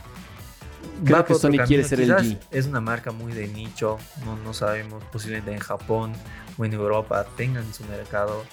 Creo 1.05 1.18
va 1.18 1.24
que 1.24 1.35
Sony 1.35 1.59
quiere 1.66 1.85
ser 1.85 2.00
el 2.00 2.11
G. 2.12 2.38
Es 2.50 2.66
una 2.66 2.81
marca 2.81 3.12
muy 3.12 3.33
de 3.33 3.46
nicho, 3.48 3.98
no, 4.24 4.37
no 4.37 4.52
sabemos, 4.52 5.02
posiblemente 5.12 5.52
en 5.52 5.59
Japón 5.61 6.12
o 6.59 6.64
en 6.64 6.72
Europa 6.72 7.24
tengan 7.37 7.72
su 7.72 7.85
mercado 7.85 8.44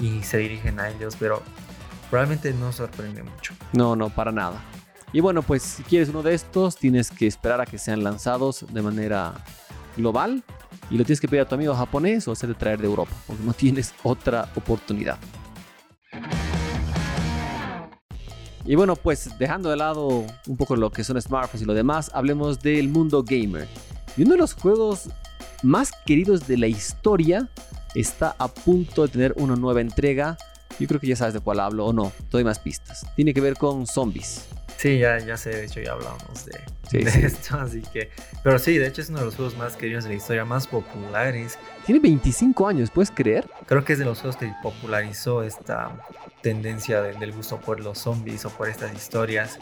y 0.00 0.22
se 0.22 0.38
dirigen 0.38 0.78
a 0.80 0.88
ellos, 0.90 1.16
pero 1.18 1.42
realmente 2.10 2.52
no 2.52 2.72
sorprende 2.72 3.22
mucho. 3.22 3.54
No, 3.72 3.96
no, 3.96 4.10
para 4.10 4.32
nada. 4.32 4.62
Y 5.12 5.20
bueno, 5.20 5.42
pues 5.42 5.62
si 5.62 5.82
quieres 5.82 6.08
uno 6.08 6.22
de 6.22 6.34
estos, 6.34 6.76
tienes 6.76 7.10
que 7.10 7.26
esperar 7.26 7.60
a 7.60 7.66
que 7.66 7.78
sean 7.78 8.02
lanzados 8.02 8.66
de 8.70 8.82
manera 8.82 9.34
global 9.96 10.42
y 10.90 10.96
lo 10.98 11.04
tienes 11.04 11.20
que 11.20 11.28
pedir 11.28 11.42
a 11.42 11.48
tu 11.48 11.54
amigo 11.54 11.74
japonés 11.74 12.28
o 12.28 12.32
hacer 12.32 12.54
traer 12.54 12.80
de 12.80 12.86
Europa, 12.86 13.12
porque 13.26 13.42
no 13.42 13.52
tienes 13.52 13.94
otra 14.02 14.50
oportunidad. 14.54 15.18
Y 18.64 18.74
bueno, 18.74 18.96
pues 18.96 19.30
dejando 19.38 19.70
de 19.70 19.76
lado 19.76 20.24
un 20.46 20.56
poco 20.56 20.74
lo 20.74 20.90
que 20.90 21.04
son 21.04 21.20
smartphones 21.20 21.62
y 21.62 21.64
lo 21.64 21.74
demás, 21.74 22.10
hablemos 22.12 22.60
del 22.60 22.88
mundo 22.88 23.22
gamer. 23.22 23.68
Y 24.16 24.22
uno 24.22 24.32
de 24.32 24.38
los 24.38 24.54
juegos 24.54 25.08
más 25.62 25.92
queridos 26.04 26.48
de 26.48 26.56
la 26.56 26.66
historia 26.66 27.48
está 27.94 28.34
a 28.38 28.48
punto 28.48 29.02
de 29.02 29.08
tener 29.08 29.34
una 29.36 29.54
nueva 29.54 29.80
entrega. 29.80 30.36
Yo 30.78 30.86
creo 30.86 31.00
que 31.00 31.06
ya 31.06 31.16
sabes 31.16 31.34
de 31.34 31.40
cuál 31.40 31.60
hablo 31.60 31.86
o 31.86 31.92
no, 31.92 32.12
doy 32.30 32.44
más 32.44 32.58
pistas. 32.58 33.06
Tiene 33.16 33.32
que 33.32 33.40
ver 33.40 33.54
con 33.56 33.86
zombies. 33.86 34.46
Sí, 34.76 34.98
ya, 34.98 35.18
ya 35.18 35.38
sé, 35.38 35.50
de 35.50 35.64
hecho 35.64 35.80
ya 35.80 35.92
hablamos 35.92 36.44
de, 36.44 36.60
Sí, 36.90 36.98
de 36.98 37.10
sí. 37.10 37.20
esto, 37.24 37.56
así 37.58 37.80
que... 37.92 38.10
Pero 38.44 38.58
sí, 38.58 38.76
de 38.76 38.86
hecho 38.86 39.00
es 39.00 39.08
uno 39.08 39.20
de 39.20 39.24
los 39.24 39.34
juegos 39.34 39.56
más 39.56 39.74
queridos 39.74 40.04
de 40.04 40.10
la 40.10 40.16
historia, 40.16 40.44
más 40.44 40.66
populares. 40.66 41.58
Tiene 41.86 41.98
25 42.00 42.68
años, 42.68 42.90
¿puedes 42.90 43.10
creer? 43.10 43.48
Creo 43.64 43.84
que 43.86 43.94
es 43.94 43.98
de 43.98 44.04
los 44.04 44.20
juegos 44.20 44.36
que 44.36 44.52
popularizó 44.62 45.42
esta 45.42 45.92
tendencia 46.42 47.00
de- 47.00 47.14
del 47.14 47.32
gusto 47.32 47.58
por 47.58 47.80
los 47.80 47.98
zombies 47.98 48.44
o 48.44 48.50
por 48.50 48.68
estas 48.68 48.92
historias. 48.92 49.58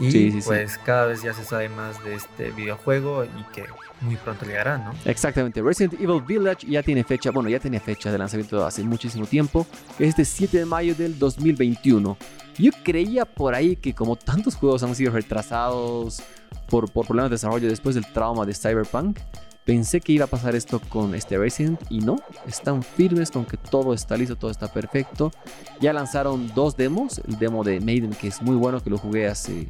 Y 0.00 0.10
Sí, 0.10 0.30
sí, 0.32 0.42
sí. 0.42 0.46
pues 0.48 0.78
cada 0.78 1.06
vez 1.06 1.22
ya 1.22 1.32
se 1.32 1.44
sabe 1.44 1.68
más 1.68 2.02
de 2.04 2.14
este 2.14 2.50
videojuego 2.50 3.24
y 3.24 3.44
que 3.54 3.64
muy 4.00 4.16
pronto 4.16 4.44
llegará, 4.44 4.78
¿no? 4.78 4.92
Exactamente, 5.04 5.62
Resident 5.62 5.94
Evil 5.94 6.20
Village 6.20 6.66
ya 6.66 6.82
tiene 6.82 7.04
fecha, 7.04 7.30
bueno, 7.30 7.48
ya 7.48 7.58
tenía 7.60 7.80
fecha 7.80 8.10
de 8.12 8.18
lanzamiento 8.18 8.64
hace 8.64 8.82
muchísimo 8.82 9.26
tiempo, 9.26 9.66
es 9.98 10.10
este 10.10 10.24
7 10.24 10.58
de 10.58 10.66
mayo 10.66 10.94
del 10.94 11.18
2021. 11.18 12.16
Yo 12.58 12.70
creía 12.84 13.24
por 13.24 13.54
ahí 13.54 13.76
que 13.76 13.94
como 13.94 14.16
tantos 14.16 14.54
juegos 14.56 14.82
han 14.82 14.94
sido 14.94 15.12
retrasados 15.12 16.22
por, 16.68 16.90
por 16.90 17.06
problemas 17.06 17.30
de 17.30 17.34
desarrollo 17.34 17.68
después 17.68 17.94
del 17.94 18.06
trauma 18.12 18.44
de 18.44 18.54
Cyberpunk, 18.54 19.18
pensé 19.64 20.00
que 20.00 20.12
iba 20.12 20.26
a 20.26 20.28
pasar 20.28 20.54
esto 20.54 20.80
con 20.88 21.14
este 21.14 21.38
Resident 21.38 21.80
y 21.90 22.00
no, 22.00 22.16
están 22.46 22.82
firmes 22.82 23.30
con 23.30 23.44
que 23.44 23.56
todo 23.56 23.94
está 23.94 24.16
listo, 24.16 24.36
todo 24.36 24.50
está 24.50 24.72
perfecto. 24.72 25.32
Ya 25.80 25.92
lanzaron 25.92 26.52
dos 26.54 26.76
demos, 26.76 27.18
el 27.26 27.38
demo 27.38 27.64
de 27.64 27.80
Maiden 27.80 28.10
que 28.10 28.28
es 28.28 28.42
muy 28.42 28.56
bueno, 28.56 28.82
que 28.82 28.90
lo 28.90 28.98
jugué 28.98 29.26
hace, 29.26 29.68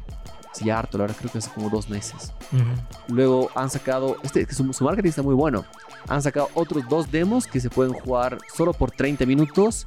hace 0.51 0.65
ya 0.65 0.79
harto, 0.79 0.97
la 0.97 1.03
verdad 1.03 1.17
creo 1.17 1.31
que 1.31 1.37
hace 1.37 1.49
como 1.51 1.69
dos 1.69 1.89
meses. 1.89 2.33
Luego 3.07 3.49
han 3.55 3.69
sacado, 3.69 4.17
este, 4.23 4.51
su, 4.53 4.71
su 4.73 4.83
marketing 4.83 5.09
está 5.09 5.23
muy 5.23 5.35
bueno. 5.35 5.65
Han 6.07 6.21
sacado 6.21 6.49
otros 6.53 6.83
dos 6.89 7.11
demos 7.11 7.47
que 7.47 7.59
se 7.59 7.69
pueden 7.69 7.93
jugar 7.93 8.37
solo 8.53 8.73
por 8.73 8.91
30 8.91 9.25
minutos 9.25 9.85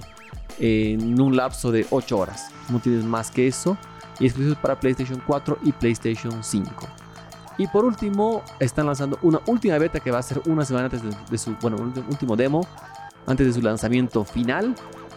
en 0.58 1.20
un 1.20 1.36
lapso 1.36 1.70
de 1.70 1.86
8 1.90 2.18
horas. 2.18 2.50
No 2.70 2.80
tienes 2.80 3.04
más 3.04 3.30
que 3.30 3.46
eso. 3.46 3.76
Y 4.18 4.26
exclusivos 4.26 4.58
para 4.58 4.80
PlayStation 4.80 5.22
4 5.24 5.58
y 5.62 5.70
PlayStation 5.70 6.42
5. 6.42 6.88
Y 7.58 7.66
por 7.66 7.84
último, 7.84 8.42
están 8.60 8.86
lanzando 8.86 9.18
una 9.22 9.40
última 9.46 9.76
beta 9.78 10.00
que 10.00 10.10
va 10.10 10.18
a 10.18 10.22
ser 10.22 10.40
una 10.46 10.64
semana 10.64 10.86
antes 10.86 11.02
de, 11.02 11.10
de 11.30 11.38
su, 11.38 11.54
bueno, 11.60 11.76
último 12.08 12.36
demo, 12.36 12.66
antes 13.26 13.46
de 13.48 13.52
su 13.52 13.60
lanzamiento 13.60 14.24
final. 14.24 14.74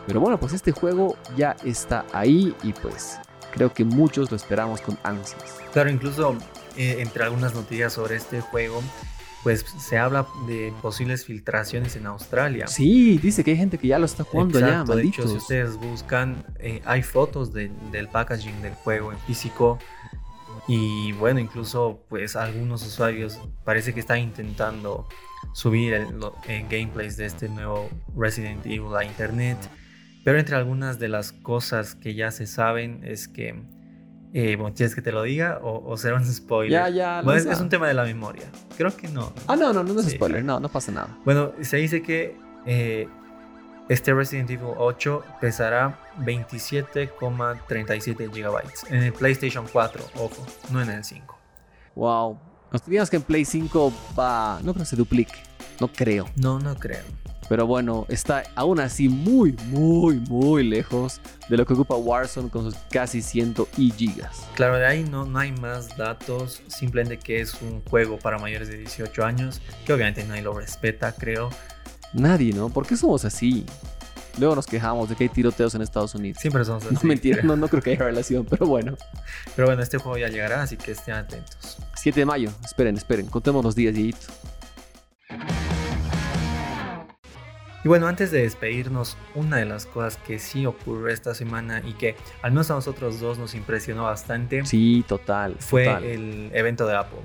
Pero 0.08 0.20
bueno, 0.20 0.40
pues 0.40 0.54
este 0.54 0.72
juego 0.72 1.16
ya 1.38 1.56
está 1.64 2.06
ahí 2.12 2.56
y 2.64 2.74
pues 2.74 3.20
creo 3.54 3.72
que 3.72 3.84
muchos 3.86 4.32
lo 4.32 4.38
esperamos 4.38 4.82
con 4.82 4.98
ansias. 5.04 5.60
Claro, 5.72 5.92
incluso 5.92 6.36
eh, 6.76 6.98
entre 7.00 7.24
algunas 7.24 7.54
noticias 7.54 7.94
sobre 7.94 8.16
este 8.16 8.42
juego, 8.42 8.82
pues 9.44 9.64
se 9.80 9.98
habla 10.00 10.26
de 10.48 10.74
posibles 10.82 11.26
filtraciones 11.26 11.96
en 11.96 12.08
Australia. 12.08 12.66
Sí, 12.68 13.20
dice 13.20 13.44
que 13.44 13.52
hay 13.52 13.58
gente 13.58 13.78
que 13.78 13.88
ya 13.88 14.00
lo 14.00 14.06
está 14.06 14.24
jugando 14.24 14.60
ya, 14.60 14.68
Exacto, 14.68 14.96
de 14.96 15.04
hecho, 15.04 15.28
si 15.28 15.36
ustedes 15.38 15.78
buscan, 15.78 16.44
eh, 16.60 16.82
hay 16.86 17.04
fotos 17.04 17.54
de- 17.54 17.72
del 17.92 18.08
packaging 18.08 18.62
del 18.64 18.74
juego 18.74 19.12
en 19.12 19.20
físico 19.20 19.78
Y 20.74 21.12
bueno, 21.12 21.42
incluso 21.42 22.06
pues 22.08 22.38
algunos 22.38 22.82
usuarios 22.88 23.42
parece 23.66 23.94
que 23.94 24.00
están 24.00 24.20
intentando 24.20 25.06
subir 25.54 25.94
el, 25.94 26.08
gameplays 26.70 27.18
de 27.18 27.26
este 27.26 27.50
nuevo 27.50 27.90
Resident 28.16 28.66
Evil 28.66 28.96
a 28.98 29.04
internet. 29.04 29.58
Pero 30.24 30.40
entre 30.40 30.56
algunas 30.56 30.98
de 30.98 31.10
las 31.10 31.34
cosas 31.34 31.94
que 31.94 32.16
ya 32.16 32.32
se 32.32 32.48
saben 32.48 33.02
es 33.04 33.28
que, 33.28 33.62
eh, 34.34 34.56
bueno, 34.56 34.74
¿quieres 34.74 34.96
que 34.96 35.02
te 35.02 35.12
lo 35.12 35.24
diga 35.24 35.60
o, 35.62 35.98
será 35.98 36.16
un 36.16 36.26
spoiler? 36.26 36.72
Ya, 36.72 36.88
ya. 36.88 37.22
Bueno, 37.22 37.52
es, 37.52 37.60
un 37.60 37.68
tema 37.68 37.90
de 37.90 37.94
la 37.94 38.06
memoria. 38.06 38.50
Creo 38.78 38.96
que 38.96 39.10
no. 39.10 39.34
Ah, 39.48 39.58
no, 39.58 39.74
no, 39.74 39.84
no, 39.84 40.00
es 40.00 40.10
spoiler, 40.10 40.42
no, 40.42 40.62
no 40.62 40.70
pasa 40.70 40.94
nada. 40.94 41.20
Bueno, 41.26 41.52
se 41.60 41.76
dice 41.76 42.02
que 42.02 42.38
eh, 42.66 43.10
este 43.92 44.14
Resident 44.14 44.50
Evil 44.50 44.70
8 44.78 45.24
pesará 45.42 46.00
27,37 46.20 48.32
GB 48.32 48.64
en 48.90 49.04
el 49.04 49.12
PlayStation 49.12 49.68
4, 49.72 50.06
ojo, 50.16 50.48
no 50.70 50.82
en 50.82 50.92
el 50.92 51.04
5. 51.04 51.38
Wow. 51.96 52.40
Nos 52.72 52.86
digas 52.86 53.10
que 53.10 53.18
en 53.18 53.24
Play 53.24 53.44
5 53.44 53.92
va. 54.18 54.62
No 54.64 54.74
creo 54.74 54.84
que 54.84 54.90
se 54.90 54.96
duplique. 54.96 55.34
No 55.82 55.90
creo. 55.90 56.26
No, 56.38 56.58
no 56.58 56.74
creo. 56.76 57.04
Pero 57.50 57.68
bueno, 57.68 58.06
está 58.08 58.44
aún 58.56 58.80
así 58.80 59.10
muy, 59.10 59.52
muy, 59.66 60.22
muy 60.22 60.64
lejos 60.64 61.20
de 61.50 61.58
lo 61.58 61.66
que 61.66 61.74
ocupa 61.74 61.96
Warzone 61.96 62.50
con 62.50 62.64
sus 62.64 62.76
casi 62.90 63.22
100 63.22 63.56
y 63.76 63.92
gigas. 63.92 64.48
Claro, 64.56 64.78
de 64.78 64.88
ahí 64.88 65.04
no, 65.04 65.26
no 65.26 65.38
hay 65.38 65.52
más 65.52 65.98
datos, 65.98 66.64
simplemente 66.68 67.20
que 67.20 67.42
es 67.42 67.62
un 67.62 67.82
juego 67.82 68.18
para 68.18 68.38
mayores 68.38 68.70
de 68.70 68.78
18 68.78 69.26
años, 69.26 69.62
que 69.86 69.92
obviamente 69.92 70.24
nadie 70.24 70.44
lo 70.44 70.54
respeta, 70.54 71.12
creo. 71.12 71.50
Nadie, 72.14 72.54
¿no? 72.54 72.70
¿Por 72.70 72.86
qué 72.86 72.98
somos 72.98 73.26
así? 73.26 73.66
Luego 74.38 74.56
nos 74.56 74.66
quejamos 74.66 75.10
de 75.10 75.16
que 75.16 75.26
hay 75.26 75.30
tiroteos 75.30 75.76
en 75.76 75.82
Estados 75.82 76.16
Unidos. 76.16 76.38
Siempre 76.40 76.64
somos 76.64 76.86
así. 76.86 76.94
No, 76.94 77.02
mentira, 77.04 77.42
no, 77.44 77.56
no 77.56 77.68
creo 77.68 77.82
que 77.82 77.92
haya 77.92 78.06
relación, 78.06 78.46
pero 78.50 78.66
bueno. 78.66 78.98
Pero 79.56 79.68
bueno, 79.68 79.82
este 79.82 79.98
juego 79.98 80.18
ya 80.18 80.30
llegará, 80.30 80.62
así 80.62 80.78
que 80.78 80.92
estén 80.92 81.16
atentos. 81.16 81.78
7 81.96 82.22
de 82.22 82.26
mayo, 82.26 82.50
esperen, 82.64 82.98
esperen, 82.98 83.28
contemos 83.28 83.64
los 83.64 83.76
días, 83.76 83.96
y 83.96 84.14
Y 87.84 87.88
bueno, 87.88 88.08
antes 88.08 88.32
de 88.32 88.44
despedirnos, 88.44 89.18
una 89.36 89.58
de 89.58 89.66
las 89.66 89.86
cosas 89.86 90.18
que 90.18 90.40
sí 90.40 90.66
ocurrió 90.66 91.08
esta 91.10 91.34
semana 91.34 91.82
y 91.86 91.94
que 91.94 92.16
al 92.42 92.52
menos 92.52 92.72
a 92.72 92.76
nosotros 92.76 93.20
dos 93.20 93.38
nos 93.38 93.54
impresionó 93.56 94.04
bastante. 94.04 94.66
Sí, 94.66 95.04
total. 95.08 95.56
Fue 95.60 95.86
el 96.14 96.52
evento 96.54 96.86
de 96.88 96.96
Apple. 96.96 97.20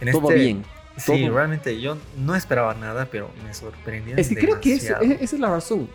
En 0.00 0.12
Todo 0.12 0.30
este, 0.30 0.42
bien. 0.42 0.75
Sí, 0.96 1.28
realmente 1.28 1.80
yo 1.80 1.98
no 2.16 2.34
esperaba 2.34 2.74
nada, 2.74 3.08
pero 3.10 3.30
me 3.44 3.52
sorprendió. 3.52 4.16
Es 4.16 4.28
que 4.28 4.36
creo 4.36 4.60
que 4.60 4.74
esa 4.74 5.00
es 5.00 5.32
la 5.38 5.48
razón. 5.48 5.88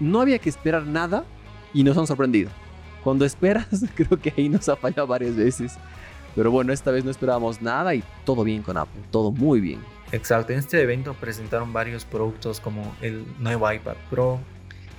No 0.00 0.20
había 0.20 0.38
que 0.38 0.48
esperar 0.48 0.86
nada 0.86 1.24
y 1.72 1.82
nos 1.82 1.96
han 1.98 2.06
sorprendido. 2.06 2.50
Cuando 3.02 3.24
esperas, 3.24 3.68
creo 3.94 4.18
que 4.20 4.32
ahí 4.36 4.48
nos 4.48 4.68
ha 4.68 4.76
fallado 4.76 5.06
varias 5.06 5.36
veces. 5.36 5.74
Pero 6.34 6.50
bueno, 6.50 6.72
esta 6.72 6.90
vez 6.90 7.04
no 7.04 7.10
esperábamos 7.10 7.62
nada 7.62 7.94
y 7.94 8.02
todo 8.24 8.42
bien 8.42 8.62
con 8.62 8.76
Apple, 8.76 9.02
todo 9.10 9.30
muy 9.30 9.60
bien. 9.60 9.80
Exacto, 10.10 10.52
en 10.52 10.58
este 10.58 10.80
evento 10.80 11.14
presentaron 11.14 11.72
varios 11.72 12.04
productos 12.04 12.60
como 12.60 12.94
el 13.00 13.24
nuevo 13.38 13.70
iPad 13.70 13.96
Pro, 14.10 14.40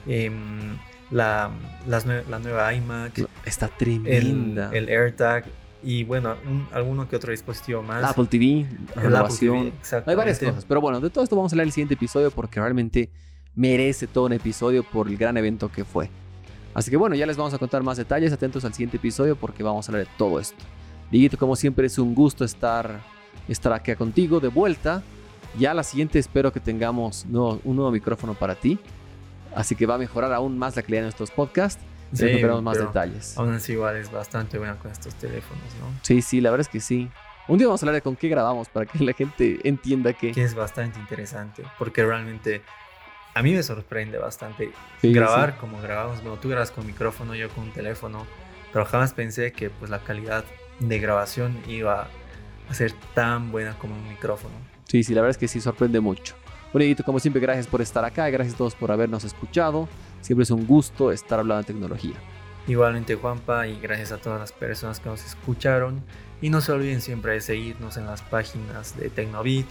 em, 0.07 0.77
la, 1.11 1.51
la, 1.87 2.39
nueva 2.39 2.73
iMac. 2.73 3.27
Está 3.45 3.67
tremenda. 3.67 4.69
El, 4.73 4.89
AirTag 4.89 5.45
y 5.85 6.03
bueno, 6.03 6.35
alguno 6.73 7.07
que 7.07 7.15
otro 7.15 7.31
dispositivo 7.31 7.83
más. 7.83 8.03
Apple 8.03 8.25
TV, 8.25 8.65
la 9.09 9.19
Apple 9.19 9.35
TV, 9.39 9.71
Hay 10.05 10.15
varias 10.15 10.39
cosas, 10.39 10.65
pero 10.65 10.81
bueno, 10.81 10.99
de 10.99 11.09
todo 11.09 11.23
esto 11.23 11.35
vamos 11.35 11.51
a 11.51 11.55
hablar 11.55 11.63
en 11.63 11.69
el 11.69 11.73
siguiente 11.73 11.93
episodio 11.93 12.31
porque 12.31 12.59
realmente 12.59 13.11
merece 13.53 14.07
todo 14.07 14.25
un 14.25 14.33
episodio 14.33 14.83
por 14.83 15.07
el 15.07 15.15
gran 15.15 15.37
evento 15.37 15.71
que 15.71 15.85
fue. 15.85 16.09
Así 16.73 16.91
que 16.91 16.97
bueno, 16.97 17.15
ya 17.15 17.25
les 17.25 17.37
vamos 17.37 17.53
a 17.53 17.57
contar 17.57 17.83
más 17.83 17.97
detalles, 17.97 18.33
atentos 18.33 18.65
al 18.65 18.73
siguiente 18.73 18.97
episodio 18.97 19.35
porque 19.35 19.63
vamos 19.63 19.87
a 19.87 19.91
hablar 19.91 20.07
de 20.07 20.11
todo 20.17 20.39
esto. 20.39 20.57
Diguito, 21.11 21.37
como 21.37 21.55
siempre 21.55 21.85
es 21.85 21.97
un 21.99 22.15
gusto 22.15 22.43
estar 22.43 22.99
estar 23.47 23.71
aquí 23.71 23.93
contigo 23.95 24.39
de 24.39 24.47
vuelta. 24.47 25.03
Ya 25.57 25.73
la 25.73 25.83
siguiente 25.83 26.19
espero 26.19 26.51
que 26.51 26.59
tengamos 26.59 27.25
un 27.25 27.75
nuevo 27.75 27.91
micrófono 27.91 28.33
para 28.33 28.55
ti. 28.55 28.79
Así 29.55 29.75
que 29.75 29.85
va 29.85 29.95
a 29.95 29.97
mejorar 29.97 30.33
aún 30.33 30.57
más 30.57 30.75
la 30.75 30.81
calidad 30.81 31.01
de 31.01 31.05
nuestros 31.05 31.31
podcasts. 31.31 31.81
Sí, 32.15 32.25
esperamos 32.25 32.63
más 32.63 32.77
detalles. 32.77 33.37
Aún 33.37 33.53
así 33.53 33.73
igual 33.73 33.97
es 33.97 34.11
bastante 34.11 34.57
buena 34.57 34.75
con 34.75 34.91
estos 34.91 35.13
teléfonos, 35.15 35.63
¿no? 35.79 35.87
Sí, 36.01 36.21
sí, 36.21 36.41
la 36.41 36.51
verdad 36.51 36.65
es 36.67 36.69
que 36.69 36.79
sí. 36.79 37.09
Un 37.47 37.57
día 37.57 37.67
vamos 37.67 37.83
a 37.83 37.85
hablar 37.85 37.95
de 37.95 38.01
con 38.01 38.15
qué 38.15 38.27
grabamos 38.27 38.69
para 38.69 38.85
que 38.85 39.03
la 39.03 39.13
gente 39.13 39.59
entienda 39.63 40.13
que... 40.13 40.31
Que 40.31 40.43
es 40.43 40.55
bastante 40.55 40.99
interesante, 40.99 41.63
porque 41.77 42.03
realmente 42.03 42.63
a 43.35 43.43
mí 43.43 43.53
me 43.53 43.61
sorprende 43.61 44.17
bastante 44.17 44.71
grabar 45.03 45.57
como 45.57 45.79
grabamos. 45.81 46.21
Bueno, 46.23 46.39
tú 46.39 46.49
grabas 46.49 46.71
con 46.71 46.87
micrófono, 46.87 47.35
yo 47.35 47.49
con 47.49 47.65
un 47.65 47.71
teléfono, 47.71 48.25
pero 48.73 48.85
jamás 48.85 49.13
pensé 49.13 49.51
que 49.51 49.69
pues 49.69 49.91
la 49.91 49.99
calidad 49.99 50.43
de 50.79 50.99
grabación 50.99 51.61
iba 51.67 52.07
a 52.69 52.73
ser 52.73 52.93
tan 53.13 53.51
buena 53.51 53.77
como 53.77 53.95
un 53.95 54.07
micrófono. 54.07 54.55
Sí, 54.85 55.03
sí, 55.03 55.13
la 55.13 55.21
verdad 55.21 55.31
es 55.31 55.37
que 55.37 55.47
sí 55.47 55.61
sorprende 55.61 55.99
mucho. 55.99 56.35
Bueno, 56.73 56.95
como 57.05 57.19
siempre, 57.19 57.41
gracias 57.41 57.67
por 57.67 57.81
estar 57.81 58.03
acá, 58.03 58.29
gracias 58.29 58.55
a 58.55 58.57
todos 58.57 58.75
por 58.75 58.91
habernos 58.91 59.23
escuchado. 59.23 59.87
Siempre 60.25 60.41
es 60.41 60.49
un 60.49 60.65
gusto 60.65 61.11
estar 61.11 61.37
hablando 61.37 61.61
de 61.61 61.67
tecnología. 61.67 62.15
Igualmente, 62.65 63.13
Juanpa, 63.13 63.67
y 63.67 63.79
gracias 63.79 64.11
a 64.11 64.17
todas 64.17 64.39
las 64.39 64.51
personas 64.51 64.99
que 64.99 65.07
nos 65.07 65.23
escucharon. 65.23 66.01
Y 66.41 66.49
no 66.49 66.61
se 66.61 66.71
olviden 66.71 66.99
siempre 66.99 67.33
de 67.33 67.41
seguirnos 67.41 67.95
en 67.97 68.07
las 68.07 68.23
páginas 68.23 68.97
de 68.97 69.11
Tecnobit 69.11 69.67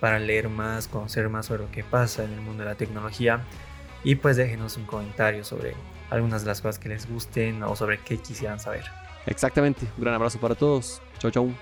para 0.00 0.18
leer 0.18 0.48
más, 0.48 0.88
conocer 0.88 1.28
más 1.28 1.44
sobre 1.44 1.64
lo 1.64 1.70
que 1.70 1.84
pasa 1.84 2.24
en 2.24 2.32
el 2.32 2.40
mundo 2.40 2.62
de 2.62 2.70
la 2.70 2.74
tecnología. 2.74 3.42
Y 4.02 4.14
pues 4.14 4.38
déjenos 4.38 4.78
un 4.78 4.86
comentario 4.86 5.44
sobre 5.44 5.74
algunas 6.08 6.40
de 6.40 6.48
las 6.48 6.62
cosas 6.62 6.78
que 6.78 6.88
les 6.88 7.06
gusten 7.06 7.62
o 7.62 7.76
sobre 7.76 7.98
qué 7.98 8.16
quisieran 8.16 8.58
saber. 8.58 8.84
Exactamente. 9.26 9.86
Un 9.98 10.04
gran 10.04 10.14
abrazo 10.14 10.40
para 10.40 10.54
todos. 10.54 11.02
Chau, 11.18 11.30
chau. 11.30 11.52